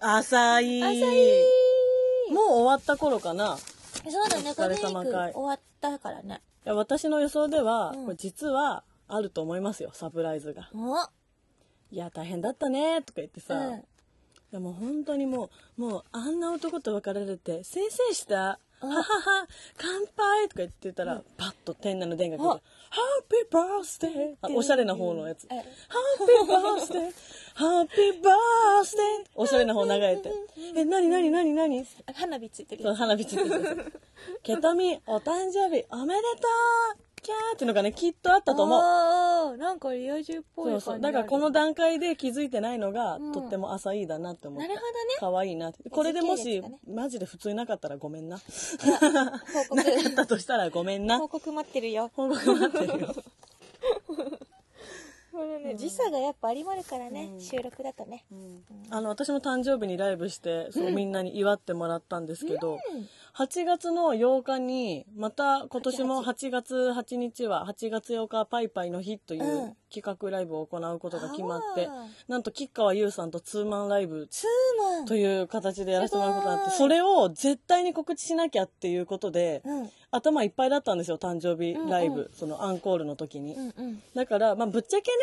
[0.00, 0.82] 浅い。
[0.82, 2.32] 浅い。
[2.32, 3.58] もう終わった頃かな。
[3.58, 4.54] そうだね。
[4.54, 6.36] ゴールデンウィーク終わったからね。
[6.36, 10.70] いや私の予想では、うんこれ実はあると思いますよ、サプライズが。
[10.74, 10.96] お
[11.90, 13.54] いや、大変だったね、とか言ってさ。
[13.54, 13.84] うん
[14.52, 15.48] いやもう本当にも
[15.78, 18.58] う、もうあんな男と別れれて、せいせいした。
[18.88, 25.46] ははは、乾杯とか言ってたら、パッと店内の電話が来て、ハッピーバースデーあおしゃれな方のやつ。
[25.50, 27.12] えハッピーバースデー
[27.54, 30.32] ハッピーバースデーおしゃれな方流れて。
[30.76, 33.92] え、なになになになに花火ついてるそう、花火ついてる。
[34.42, 36.48] ケトミ、お誕生日おめでと
[36.98, 38.80] うキャーっていうのがね、きっとあったと思う。
[38.80, 41.00] あーなんかリア充っぽい感じそうそう。
[41.00, 44.68] だからこの段階で気づいてないのが、うんとっても浅いだなって思って。
[44.68, 45.88] なるほどね可愛いなって。
[45.88, 48.38] これでもし、時系列がねマジで普通になかったらごめんな。
[48.38, 48.44] 報
[49.68, 51.28] 告 なかったとしたらごめんな報。
[51.28, 53.14] 告待ってるよ報告待ってるよ。
[55.32, 58.24] これね時差がやっぱありまるからね、うん収録だとね
[58.90, 62.78] あの、私も誕生日にライブして、そう、みんなに祝ってもらったんですけど、
[63.34, 66.74] 8月の8日に、また今年も8月。
[66.94, 69.76] 8日は、8月8日パイパイの日といううん。
[69.92, 74.28] 企画ライブを行うことが決まってあー、なんと吉川優さんとツーマンライブ。
[75.06, 79.90] という形でやらせてもらうことになって、それを絶対に告知しなきゃっていうことで、うん。
[80.10, 82.20] 頭いっぱいだったんですよ、誕生日ライブ、うん。
[82.26, 83.54] うそのアンコールの時に。
[83.54, 84.02] うんうん。
[84.14, 85.16] だから、まあ、ぶっちゃけね、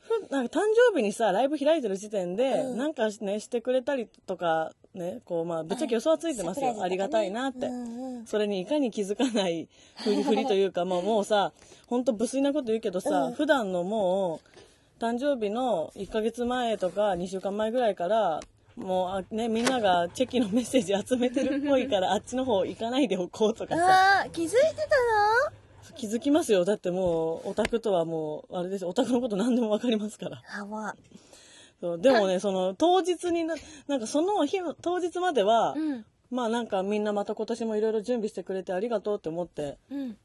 [0.00, 2.78] ふなんか誕生日にさ、ライブ開いてる時点で、うん。
[2.78, 6.60] なんかね、してくれたりとか、ね、こう、まあ、ぶっちゃけ予想はついてますよ。
[6.60, 7.66] サプライズとかねありがたいなって。
[7.66, 11.52] うんうんそれにいかに気づかないふりふりというか、まあもうさ、
[11.86, 18.40] ほんと無粋なこと言うけどさ、うん普段のもう、誕生日の1ヶ月前とか2週間前ぐらいから、
[18.76, 26.64] もうあね、みんながチェキのメッセージ集めてるっぽいから、 あっちの方行かないでおこうとかさ、あー気づいてた気づきますよ。
[26.64, 30.42] だってもう、オタクとはもう、あれですよオタクのこと何でもわかりますから。
[30.58, 30.96] のはわ
[31.80, 33.54] そうでもね、その、当日にな、
[33.86, 40.16] なんかその日の、当日までは、うんまあなんかみんなまた今年もいろいろ準備してくれてありがとうって思って、うん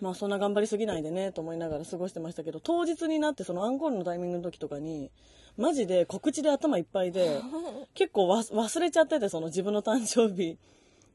[0.00, 5.12] まあそんな頑張りすぎないでねと思いながら過ごしてましたけど、当日になってそのアンコールのタイミングの時とかに、
[5.56, 7.40] マジで告知で頭いっぱいで、
[7.94, 10.58] 結構わ忘れちゃってて、その自分の誕生日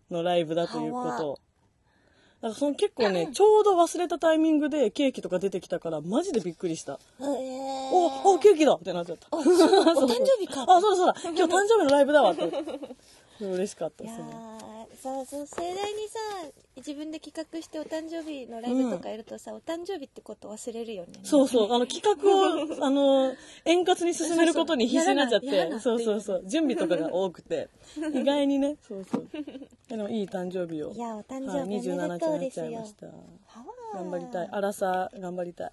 [0.10, 1.39] のライブだということを。
[2.41, 6.99] からその結構ね、ちょうど忘れたタイミングでケーキとか出てきたから、マジでびっくりした。
[7.19, 9.28] えー、お、お、ケーキだってなっちゃった。
[9.32, 11.15] お誕生日か あ、そうだそうだ。
[11.23, 12.52] 今日誕生日のライブだわって。
[13.47, 14.23] 嬉しかったですね。
[14.23, 14.60] ー
[14.99, 16.19] さそう盛大にさ
[16.75, 23.34] 自分で企画してお誕生日のライブとかやるとさ、お誕生日ってこと忘れるよねそうそう、あの企画を、あの、
[23.65, 27.69] 円滑に進めることに必死になっちゃって、そうそうそう、準備とかが多くて、
[28.13, 29.28] 意外にね、そうそう。
[29.88, 30.91] でもいい誕生日を。
[30.91, 33.06] いやお誕はい、生日おめ27でとう日になっですよちゃいました。
[33.08, 33.13] は
[33.93, 34.49] あ頑張りたい。
[34.52, 35.71] アラサー頑張りたい。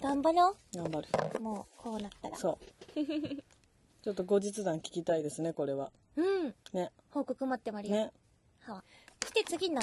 [0.00, 1.08] 頑張ろ頑張る。
[1.38, 2.58] うもうこうなったらそ
[2.96, 3.00] う。
[4.02, 5.90] ちょっと後日談聞きたいですね、これは。
[6.22, 6.90] うんね。
[7.10, 8.12] 報告待ってまるよ、ね。
[8.66, 8.84] はあ
[9.22, 9.80] そして次の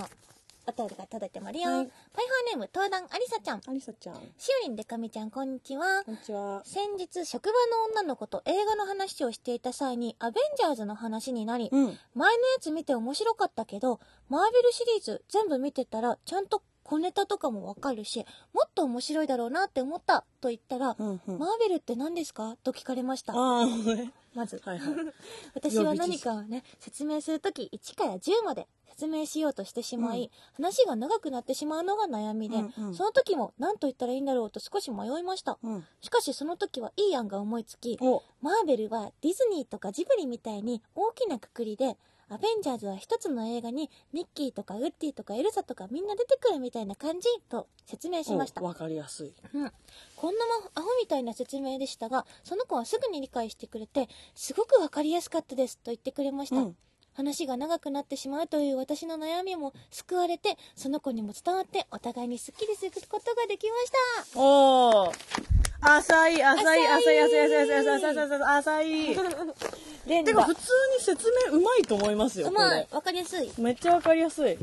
[0.68, 4.16] お便りが届いてまるよ、はいパイハーネーム東壇ありさちゃんアリサちゃん。
[4.16, 6.64] しおりんでかみちゃんこんにちはこんにちは。
[6.66, 11.98] 先日職場の女の子と映画の話をしていた際にアベンジャーズの話になり、うん。
[12.16, 21.40] 前のやつ見て面白かったけどマーベルシリーズ全部見てたらちゃんと小ネタとかもわかるしもっと面白いだろうなって思ったと言ったら、うんうん。
[21.40, 23.34] マーベルって何ですかと聞かれました。
[23.34, 24.96] まずはいはい。
[25.56, 35.86] 私は何かをね説明するとき1から10まで説明しようとしてしまい、話が長くなってしまうのが悩みで、うんうんその時も何と言ったらいいんだろうと少し迷いましたうん。
[36.02, 41.98] しかしその時はいい案が思いつきお、マーベルはディズニーとかジブリみたいに大きなくくりで、
[42.30, 48.66] アベンジャーズは一つの映画にミッキーとかウッディとかエルサとかみんな出てくるみたいな感じと説明しましたお。
[48.66, 49.34] わかりやすい。
[49.54, 49.72] うん。
[50.16, 56.58] こんなもアホみたいな説明でしたが、その子はすぐに理解してくれて、すごくわかりやすかったですと言ってくれました。
[56.58, 56.76] うん
[57.16, 64.40] 話が長くなってしまうという私の悩みも救われて、その子にも伝わってお互いにスッキリすることができました。
[64.40, 65.56] おー。
[65.82, 70.24] 浅い、浅い、浅い、浅い、浅い、浅い、浅い、浅い、浅い、 浅い。
[70.24, 70.62] てか、普通
[70.98, 72.48] に説明うまいと思いますよ。
[72.48, 72.88] うまい。
[72.92, 73.50] わかりやすい。
[73.50, 74.58] ヒめっちゃわかりやすい。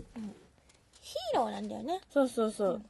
[1.35, 2.01] ーローなんだよね。
[2.11, 2.83] そうそうそう。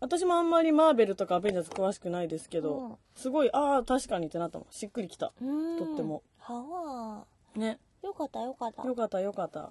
[0.00, 4.72] 私もあんまりマーベルとかアベンジャーズ詳しくないですけうんど、すごい、ああ、確かにってなったもん。
[4.72, 5.32] しっくりきた。
[5.78, 6.22] とっても。
[6.40, 7.78] はね。
[8.02, 8.06] あ。
[8.06, 8.84] よかったよかった。
[8.86, 9.70] よかった、よかった。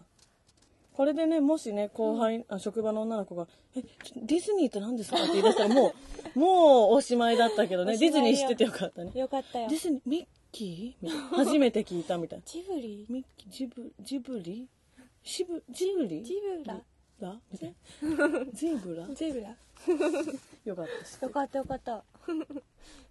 [0.94, 3.89] これでね、もしね、後輩、あ職場の女の子が、え、ちょ
[4.24, 5.17] ディズニーって何ですか？
[5.17, 5.94] って言い出したら、も
[6.36, 9.12] う、 もうおしまいだったけどね、おしまいよディズニー知っててよかったね。
[9.15, 9.76] よかったよデ。
[9.76, 11.06] ィズニー、ミッキー？
[11.06, 12.46] みたいな初めて聞いたみたいな。
[12.46, 13.06] ジブリ？
[13.10, 14.67] ミッキー、ジブ、ジブリ？
[15.24, 16.24] シブ、ジブリ？
[16.24, 16.82] ジブラ？
[17.22, 17.39] ラ？
[17.52, 18.46] みたいな。
[18.54, 19.08] ジブラ？
[19.15, 19.56] ジブラ
[20.65, 21.22] よかったです。
[21.24, 22.04] よかったよかった。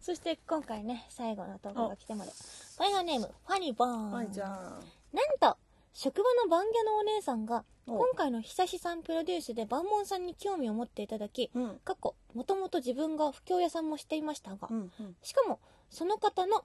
[0.00, 2.30] そして今回ね、最後の投稿が来てまで。
[2.30, 4.10] ファイアネーム、ファニーバーン。
[4.12, 4.80] はい、じゃあ。
[5.12, 5.58] なんと、
[5.92, 11.80] 職場の番ギャのお姉さんが、お今回の久志さんプロデュースで万門さんに興味を持っていただき、うん。
[11.84, 15.16] 過去、もともと自分が不況屋さんもしていましたが、うん、うん。
[15.22, 15.58] しかも、
[15.90, 16.64] その方の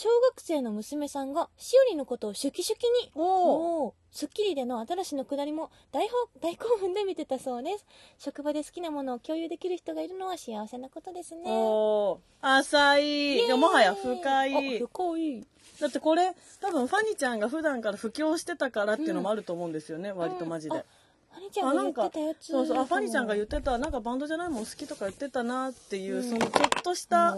[0.00, 7.84] 小学生の娘さんが、しおりのことをシュキシュキに、おスッキリでの新しのくだりも大ほ大興奮で見てたそうです。
[8.16, 11.42] 職場で好きなものを共有できる人がいるのは幸せなことですね。
[11.46, 12.18] おー。
[12.40, 13.44] 浅い。
[13.44, 14.14] いやもはや深
[14.46, 14.76] い。
[14.76, 15.44] あ深い。
[15.80, 20.78] だってこれ、多分ファニちゃんが普段から布教してたからっていうのもあると思うんですよね、割とマジで。
[20.78, 20.84] あ
[21.32, 22.46] ファニちゃんが言ってたやつ。
[22.46, 27.36] そうそう、あ、ファニちゃんが言ってた、なんかバンドじゃないもん好きとか言ってたなっていう、そのちょっとした、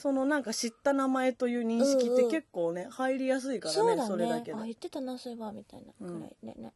[0.00, 4.08] そのなんか知った名前という認識って結構ね、入りやすいからね、そうだね。
[4.08, 4.58] それだけで。
[4.58, 4.62] あ。
[4.62, 5.92] 言ってたなそういえばみたいな。
[5.92, 6.72] くらいね,、うね。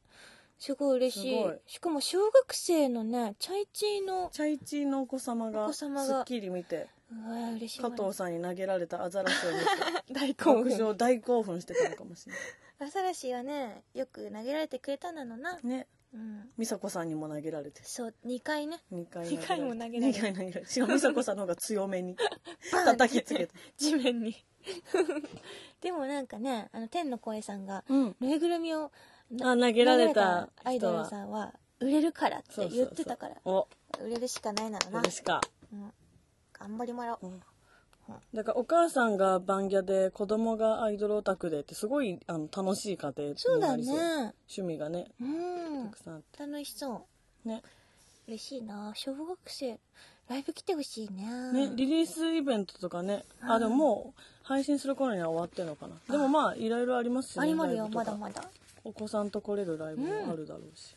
[0.59, 1.45] すごい嬉しい。
[1.67, 6.87] しかも小学生のねチャイチーのチャイチーのお子様おが、スッキリ見て、
[7.81, 12.35] 加藤さんに投げられたアザラシを見て、 大牧場大興奮してたのかもしれ
[12.79, 15.55] アザラシはねよく投げられてくれたんだろうな。
[15.55, 15.67] ない。
[15.67, 15.87] ね。
[16.15, 16.49] うん。
[16.57, 17.83] 美佐子さんにも投げられて。
[17.85, 18.81] そう2回ね。
[18.93, 20.67] 2回二回も投げられ2回投げられて。
[20.67, 22.17] しかも美佐子さんの方が強めに。
[22.71, 23.55] 叩きつけた。
[23.77, 24.37] 地面に。
[25.83, 28.17] でもなんかねあの天の声さんがうん。
[28.21, 28.93] ぬいぐるみを
[29.43, 31.05] あ、投げられたアイドル。
[31.07, 33.37] さんは売れるからって言ってたから。
[33.45, 33.69] お、
[34.01, 35.41] 売れるしかないならな、嬉しか。
[35.73, 35.93] うん、
[36.53, 37.43] 頑張りまろう、うん
[38.35, 43.97] だからお母さんがバンギャで子供がアイドルオタクでってすごいあの楽しい家庭にそうだなりそう。
[43.97, 44.35] ね。
[44.49, 45.85] 趣味がねうん。
[45.87, 47.07] たくさん楽しそ
[47.45, 47.49] う。
[47.49, 47.63] ね。
[48.27, 48.93] 嬉しいな。
[48.95, 49.79] 小学生
[50.29, 51.53] ライブ来てほしいね。
[51.53, 55.95] ねリリースイベントとかねあでももう配信する頃には終わってるのかな。
[56.11, 58.45] でもまあいろいろありますしねありますよまだまだ。
[58.85, 60.95] お子さんと来れるライブもあるだろうし、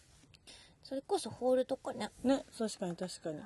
[0.84, 2.10] それこそホールとかね。
[2.24, 3.40] ね確かに確かに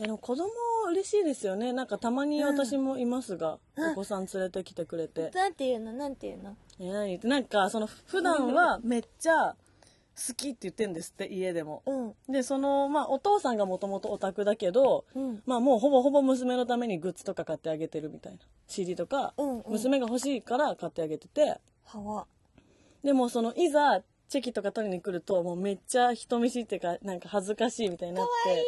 [0.00, 0.48] でも子供
[0.88, 1.72] 嬉しいですよね。
[1.72, 3.92] なんかたまに私もいますが、うん。
[3.92, 5.92] お子さん連れてきてくれて、なんていうの？
[5.92, 6.56] なんていうの？
[6.80, 7.16] え何？
[7.16, 9.54] ってなんかその普段はめっちゃ
[10.26, 11.82] 好きって言ってんですって家でも。
[11.86, 12.32] うん。
[12.32, 15.42] でそのまあお父さんがもともとオタクだけど、うん。
[15.44, 18.38] まあもうほぼほぼ娘のためにグッズとか買ってあげてるみたいな。
[18.66, 19.72] CD とか、うんうん。
[19.72, 21.58] 娘が欲しいから買ってあげてて。
[23.04, 28.64] でもそのいざチェキとか取りに来ると、もうめっちゃ人見知りっていうか、なんか恥ずかしいみたいになって、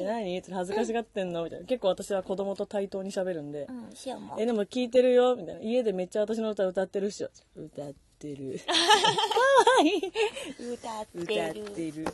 [0.00, 1.44] え、何恥ずかしがってんの？
[1.44, 1.66] みたいな。
[1.66, 4.36] 結構私は子供と対等に喋るんで、うん、しようも。
[4.38, 5.36] え、でも聞いてるよ？
[5.36, 5.60] みたいな。
[5.60, 7.28] 家でめっちゃ私の歌歌ってるっしょ。
[7.56, 8.58] 歌ってる。
[8.66, 10.72] かわいい。
[10.74, 11.64] 歌っ歌てる。
[11.64, 12.04] ってる。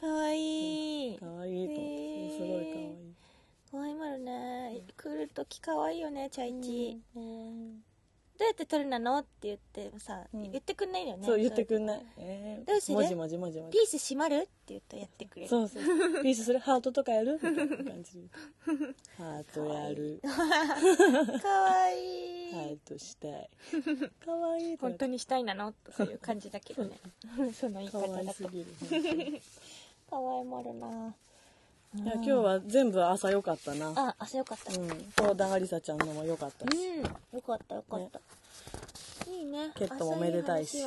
[0.00, 1.18] かわいい。
[1.18, 1.90] かわいいと思っ
[2.30, 2.36] て。
[2.36, 3.14] すごいかわいい。
[3.70, 4.82] かわいいまるね。
[4.96, 7.00] 来るときかわいいよね、チャイチ。
[7.16, 7.84] うん
[8.36, 9.18] どうやって撮るなの？
[9.18, 11.24] って言ってさ、うん言ってくんないよね。
[11.24, 11.86] そう言ってくんい。
[11.86, 12.02] ない。
[12.18, 12.98] えどうする？
[12.98, 13.84] 文字文字文字文字ピ。
[13.84, 14.34] ース閉まる？
[14.42, 15.48] って言うとやってくれる。
[15.48, 15.82] そうそう。
[16.22, 17.34] ピースするハートとかやる？
[17.34, 18.28] みたいな感じで。
[19.16, 20.20] ハートやる。
[21.40, 22.52] かわいい。
[22.52, 23.48] ハートしたい。
[24.24, 24.76] かわいい。
[24.78, 25.72] 本当にしたいなの？
[25.72, 26.98] とそういう感じだけどね。
[27.52, 28.14] そ の言いか方だと。
[28.14, 28.66] わいすぎる。
[28.80, 29.40] 本当に
[30.10, 31.14] かわいまるな。
[31.96, 33.92] いや今日は全部朝良かったな。
[33.94, 34.78] あ、朝よかった。
[34.78, 35.12] うん。
[35.16, 36.76] 相談ありさちゃんのも良かったし。
[36.76, 38.20] うん、よかったよかった。
[39.30, 39.70] いいね。
[39.76, 40.78] ケットもめでたいし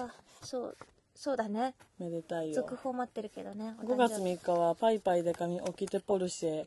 [0.43, 0.77] そう、
[1.15, 1.75] そうだね。
[1.97, 2.75] めでたいよ続。
[2.75, 3.75] 報待ってるけどね。
[3.81, 6.65] 5月3日はパイパイでかみオキテポルシェ、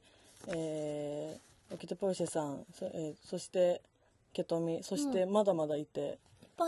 [0.49, 3.83] えー、オキテポルシェさん、そ,、えーそして
[4.33, 6.19] ケトミ、そしてまだまだいて、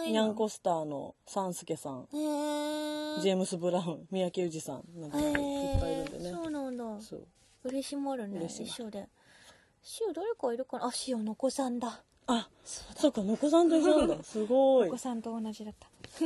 [0.06, 3.20] ニャンコスターのサンスケさん、へー。
[3.20, 6.30] ジェームス・ブラウン、三宅裕二さんなんていっぱいいるんでね。
[6.30, 6.84] そうなんだ。
[7.00, 7.26] そう。
[7.64, 8.38] 嬉しもあるね。
[8.38, 9.08] 嬉しい一緒で。
[10.00, 10.86] 塩誰かいるかな？
[10.86, 12.02] あ、塩の子さんだ。
[12.26, 14.22] あ、そうか、のこさんと一緒なんだ。
[14.24, 14.98] すごいお子。
[14.98, 15.88] さんと同じだった。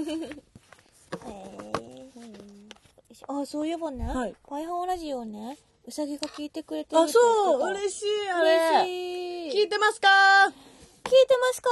[1.27, 7.19] えー、あ、そういえばね、はいパイハワラジオね、うさぎが聞いてくれてるあ、そ
[7.57, 8.57] う、嬉嬉しい、あれ。
[8.85, 9.63] 嬉しい。
[9.63, 10.09] 聞いてますか？
[10.09, 11.69] 聞いてますか？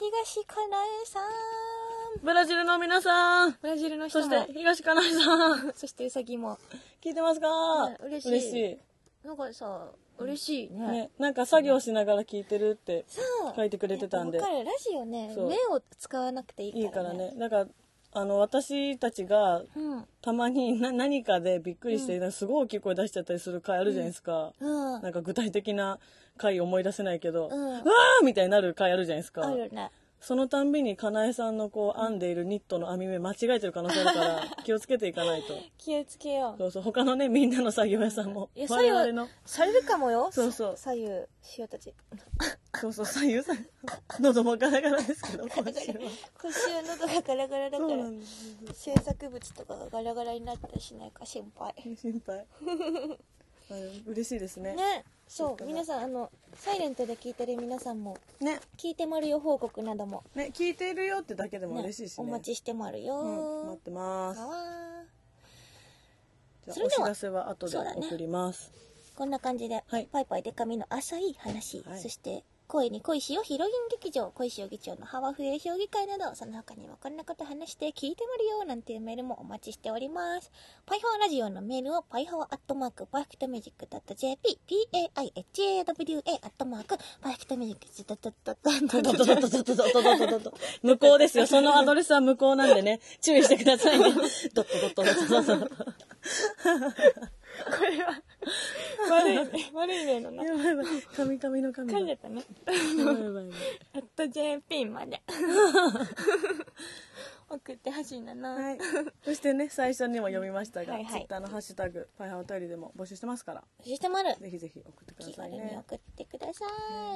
[0.00, 1.22] 聞いてます東かなえさん。
[2.22, 3.56] ブラジルの皆さん。
[3.60, 4.34] ブラジルの人そも。
[4.34, 5.72] して、東かなえさん。
[5.74, 6.58] そしてうさぎも。
[7.02, 8.78] 聞いてますか、ね嬉しい嬉し
[9.24, 10.70] なんかさ、嬉しいい。
[10.70, 10.86] ね。
[10.88, 13.04] ね、なんか作業しながら聞いてるって。
[13.54, 14.46] 書いてくれてたんでラ
[14.78, 16.92] ジオね、目を使わなくていいいいかね。
[16.92, 17.34] かららね。
[17.36, 17.66] だから、
[18.12, 20.06] あの、私たちがうん。
[20.22, 24.52] たまにな何かでびっくりして、なんかすごい大きい声出しちゃったりする回あるじゃないですか。
[24.58, 25.02] うん。
[25.02, 25.98] なんか具体的な
[26.36, 29.46] 回思い出せないけど、うんわーみたいになる回あるじゃないですか。
[29.46, 29.90] あるね。
[30.20, 35.54] そのたんびにかなえさんのこう編んでいるニットの編み目間違えてる可能性あるから 気をつけていかないと。
[35.78, 36.58] 気をつけよう。
[36.58, 40.28] そうそう、他のね、みんなの作業屋さんも我々左右の、されるかもよ。
[40.32, 41.08] そうそう左右、
[41.58, 41.94] 塩たち。
[42.74, 43.66] そうそう、左右さん、
[44.20, 45.98] 喉もガラガラですけど、 今週は。
[46.42, 48.04] 今週は喉がガラガラだから。
[48.74, 51.74] 制作物とかがガラガラになったりしないか心配。
[51.96, 52.46] 心配。
[54.06, 54.74] 嬉しいですね。
[54.74, 55.04] ね。
[55.26, 58.60] そう、皆さん、あの、サイレントで聞いてる皆さんも、ね。
[58.76, 62.24] 聞いてまるよ報告なども、ね、聞いてるよってだけでもね嬉しいしね。
[62.24, 63.20] お待ちしてまるよ。
[63.20, 64.40] うん、待ってます。
[66.64, 68.72] じゃあそれではお知らせは後で送ります。
[69.16, 80.50] こんな感じで、はいパイパイデカミの浅い話、はいそして、恋に恋しよヒロイン劇場、恋しよ議長のハワフエ評議会など、その他にもこんなこと話して聞いてみるよ、なんていうメールもお待ちしております。
[80.84, 88.26] パイハワラジオのメールを、パイハワアットマーク、パーフェクトミュージック .jp、p-a-i-h-a-w-a アットマーク、パーフェクトミュージック .jp、
[90.82, 91.46] 向こうですよ。
[91.46, 94.12] そのアドレスは向こうなんでね、注意してくださいね。
[94.54, 95.74] ドットドットドットドット。
[97.66, 98.20] これは、
[99.10, 100.44] 悪いね、悪いねのな。
[100.44, 100.86] やばいやばい。
[101.16, 102.44] 神々の神噛んじゃったね。
[102.98, 103.44] やばいやばい。
[103.94, 105.20] アット JP まで。
[107.48, 108.50] 送ってほしいんだな。
[108.50, 108.78] はい。
[109.24, 114.34] そしてね、最初にも読みましたが、はいはいツイッターのハッシュタグ、パイハーお便りでも募集してますから、そしてまる。
[114.40, 115.58] ぜひぜひ送ってくだ気さいね。
[115.58, 116.64] 軽に送ってくださ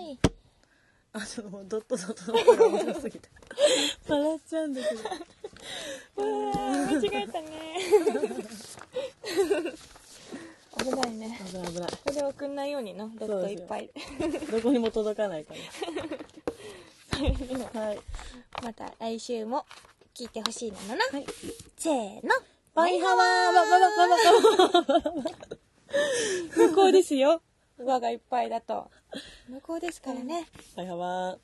[0.00, 0.18] い。
[1.12, 3.28] あ、ちょっともうドットドットドットが面白すぎて。
[4.08, 5.00] 笑っちゃうんだけど。
[6.22, 7.50] 間違えたね。
[10.84, 11.40] 危ないね。
[11.46, 11.90] 危ない危ない。
[11.90, 13.90] これ送んないようにの、ドットいっぱい。
[14.50, 15.60] どこにも届かないから。
[17.80, 18.00] はい。
[18.62, 19.66] また来週も
[20.14, 21.04] 聞いてほしいなのな。
[21.12, 21.26] はい。
[21.76, 22.30] せーの。
[22.74, 23.78] バイハワーババ
[24.80, 25.30] バババ
[26.56, 27.42] 向こうですよ。
[27.78, 28.90] 輪がいっぱいだと。
[29.48, 30.46] 向こうですからね。
[30.76, 31.38] バイハワー。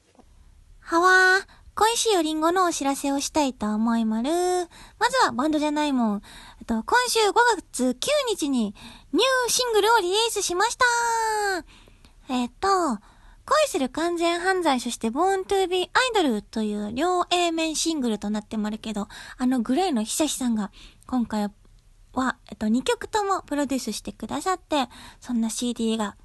[0.81, 4.31] はわー、恋しいよりんごのお知らせをしたいと思いまる。
[4.31, 6.23] まずはバンドじゃないもん。
[6.61, 7.35] えっと、今週5
[7.73, 8.75] 月9日に
[9.17, 10.85] ニューシングルをリリースしました
[12.29, 12.69] えっと、
[13.47, 20.71] 恋する完全犯罪そして Born to be Idol という両 A 面シングルとなってもあるけど、あのグレーの久志さんが
[21.07, 21.51] 今回
[22.13, 24.87] は、えっと、2曲ともプロデュースしてくださって、
[25.19, 26.17] そんな CD が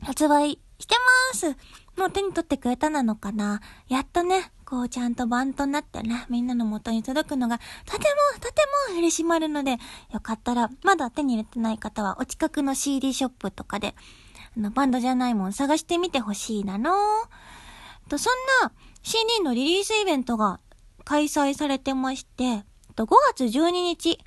[0.00, 0.94] 発売して
[1.32, 1.54] ます。
[1.96, 3.60] もう手に取ってくれたなのかな？
[3.88, 9.78] やっとね、こうちゃんとバンドになってね、みんなの元に届くのが、とても、とても嬉しまるので、
[10.12, 13.94] よかったら、まだ手に入れてない方は、お近くの CD ショップとかで、
[14.56, 16.92] あの、バンドじゃないもん探してみてほしいなの。
[18.08, 18.72] と、そんな
[19.02, 20.60] CD のリリースイベントが、
[21.04, 22.64] 開催されてまして、
[22.96, 24.18] と、5月12日、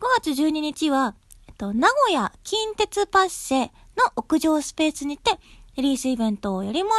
[0.00, 1.14] 5月12日は、
[1.46, 3.70] えっと、名古屋近鉄パッセの
[4.16, 5.38] 屋上スペースにて、
[5.76, 6.90] リリースイベントをやりま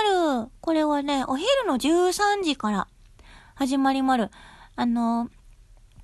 [0.44, 0.50] る。
[0.60, 2.88] これはね、お昼の13時から
[3.56, 4.32] 始まりまる。
[4.76, 5.30] あの、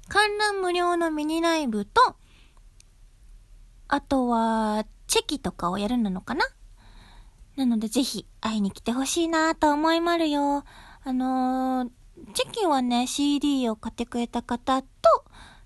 [0.07, 2.15] 観覧無料のミニライブと、
[3.89, 6.45] あとは、チェキとかをやるのかな？
[7.57, 10.63] なのでぜひ会いに来てほしいなと思いまるよ。
[11.03, 11.91] あの、
[12.33, 14.87] チェキはね、CD を買ってくれた方と、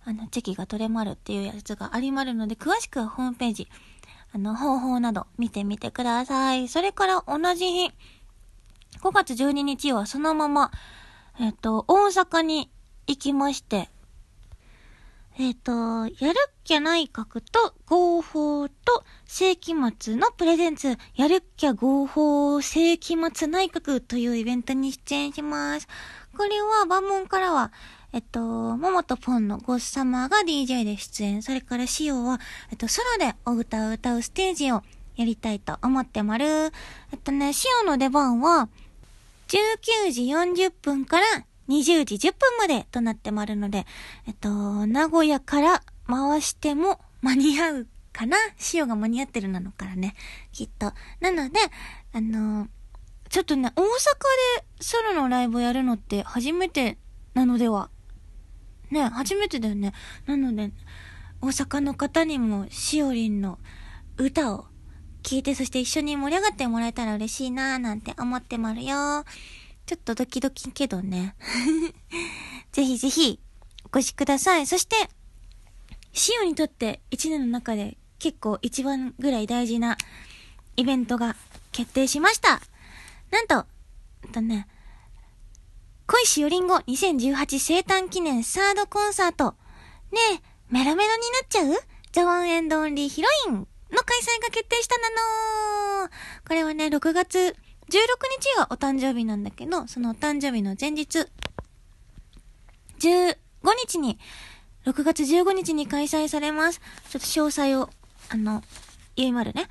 [0.03, 3.67] あの、チェキが取れまるっていうやつがありまるので、詳しくはホームページ、
[4.35, 6.67] あの、方法など見てみてください。
[6.67, 7.93] それから同じ日、
[8.99, 10.71] 5月12日はそのまま、
[11.39, 12.69] えっ、と、大阪に
[13.07, 13.89] 行きまして、
[15.39, 25.87] えっ、と、やるっきゃ内閣と合法と世紀末のプレゼンツ、やるっきゃ合法世紀末内閣というイベントに出演します。
[26.37, 27.71] これは、万門からは、
[28.15, 31.43] えっと、ももとポンのゴッサマーが DJ で出演。
[31.43, 32.39] それからシオは、
[32.71, 34.83] えっと、ソロでお歌を歌うステージを
[35.17, 36.45] やりたいと思ってまる。
[36.45, 36.69] え
[37.17, 38.69] っとね、シオの出番は、
[39.49, 41.25] 19時40分から
[41.67, 43.85] 20時10分までとなってまるので、
[44.27, 48.37] えっと、名古屋から回しても間に合うかな？
[48.57, 50.15] 潮が間に合ってるなのからね。
[50.53, 50.93] きっと。
[51.19, 51.59] なので、
[52.13, 52.69] あの
[53.27, 53.89] ちょっとね、大阪で
[54.79, 56.97] ソロのライブやるのって初めて
[57.33, 57.89] なのでは？
[58.91, 59.93] ね、初めてだよね。
[60.25, 60.71] なので、
[61.41, 63.59] 大阪の方にもしおりんの
[64.17, 64.65] 歌を
[65.23, 69.25] 聴いて、そして一緒に盛り上がってもらえたら嬉しいなーなんて思ってまるよ。
[69.85, 71.35] ちょっとドキドキけどね。
[72.71, 73.39] ぜひぜひ、
[73.83, 74.65] お越しください。
[74.67, 74.95] そして、
[76.13, 79.97] シオにとって一年の中で結構一番ぐらい大事な
[80.77, 81.35] イベントが
[81.71, 82.61] 決定しました。
[83.31, 83.65] なんと、
[84.23, 84.67] えっとね、
[86.07, 89.55] 恋しよりんご2018生誕記念サードコンサート。
[90.11, 91.73] ねえ、メロメロになっちゃう？
[92.11, 93.67] ザワンエンドオンリーヒロインの開
[94.21, 95.09] 催が決定したな
[96.03, 96.09] の
[96.47, 97.55] これはね、6月16
[97.89, 101.27] 日がお誕生日なんだけど、そのお誕生日の前日、
[102.99, 103.35] 15
[103.87, 104.19] 日に、
[104.85, 106.81] 6月15日に開催されます。
[107.09, 107.89] ちょっと詳細を、
[108.29, 108.63] あの、
[109.17, 109.69] ゆいまるね。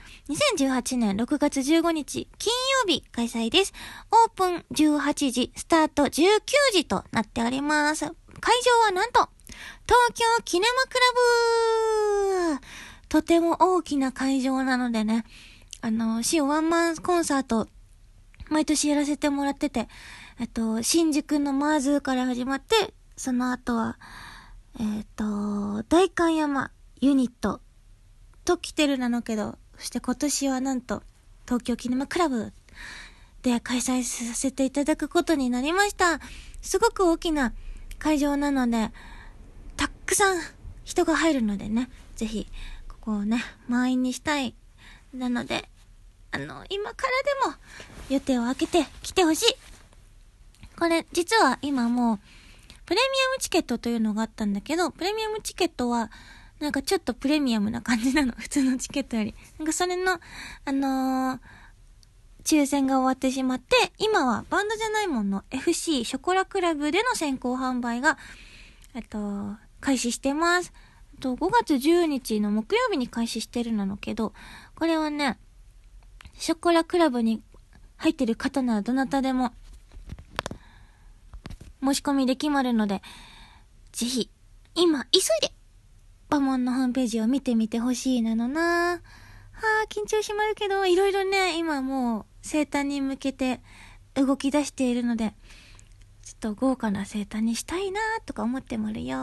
[0.57, 3.75] 2018年6月15日、金曜日開催です。
[4.11, 6.41] オープン18時、スタート19
[6.73, 8.07] 時となっております。
[8.07, 8.15] 会
[8.63, 9.29] 場はなんと、
[9.87, 10.95] 東京キネマク
[12.53, 12.61] ラブ
[13.11, 15.27] とても大きな会場なのでね、
[15.83, 17.69] あの、シオワンマンコンサート
[18.49, 19.89] 毎年やらせてもらってて、
[20.41, 23.99] えっと、新宿のマーズから始まって、その後は、
[24.81, 26.71] えっと、大観山
[27.01, 27.61] ユニット
[28.45, 31.03] と来てるなのけど、そして今年はなんと、
[31.47, 32.53] 東京キネマクラブ
[33.43, 36.21] で開催させていただくことになりました。
[36.63, 37.53] すごく大きな
[37.99, 38.91] 会場なので、
[39.77, 40.41] たくさん
[40.85, 42.47] 人が入るのでね、ぜひ、
[42.89, 44.55] ここをね、満員にしたい。
[45.13, 45.69] なので、
[46.31, 47.57] あの、今からでも
[48.09, 49.57] 予定を空けて来てほしい。
[50.79, 52.19] これ、実は今もう、
[52.87, 53.03] プレミ
[53.35, 56.11] アムチケットというのがあったんだけど、プレミアムチケットは、
[56.61, 58.33] なんかちょっとプレミアムな感じなの。
[58.39, 59.35] 普通のチケットより。
[59.59, 60.21] なんかそれの、
[60.65, 61.41] あのー、
[62.45, 68.19] 抽選が終わってしまって、今はバンドじゃないもんの FC ショコラクラブでの先行販売が、
[68.95, 70.73] えっと、開始してます。
[71.21, 74.33] と5月10日の木曜日に開始してるなのけど、
[74.75, 75.39] これはね、
[76.35, 77.43] ショコラクラブに
[77.97, 79.53] 入ってる方ならどなたでも
[81.83, 83.03] 申し込みできまるので、
[83.93, 84.31] ぜひ、
[84.75, 85.53] 今、急いで、
[86.35, 89.01] バモンのホームページを見てみてほしいなのなは
[89.85, 93.61] あ、緊張しまるけど、いろいろね、今もう、生誕に向けて
[94.15, 95.33] 動き出しているので、
[96.25, 99.17] ちょっと豪華な生誕にしたいなとか思ってもるよ。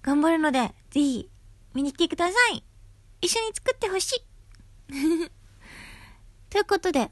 [0.00, 1.28] 頑張るので、ぜひ、
[1.74, 2.64] 見に来てください。
[3.20, 4.22] 一緒に作ってほしい。
[6.48, 7.10] ということで、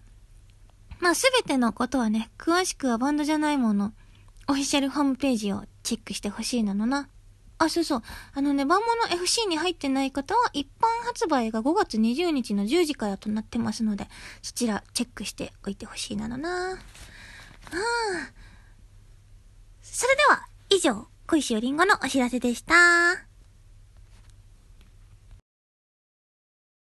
[1.01, 3.93] まあ、すべてのことはね、詳しくはバンドじゃないもの、
[4.49, 7.11] オフィシャルホームページをチェックしてほしいなのな。
[7.59, 8.03] あ、そうそう。
[8.35, 8.87] あのね、バンモ
[9.17, 14.09] の FC に入ってない方は、一般発売が5月20日の10時からとなってますので、
[14.43, 16.73] そちらチェックしておいてほしいなのな。
[16.73, 16.79] ああ。
[19.83, 23.26] それでは、以上、小石よりんごのお知らせでした。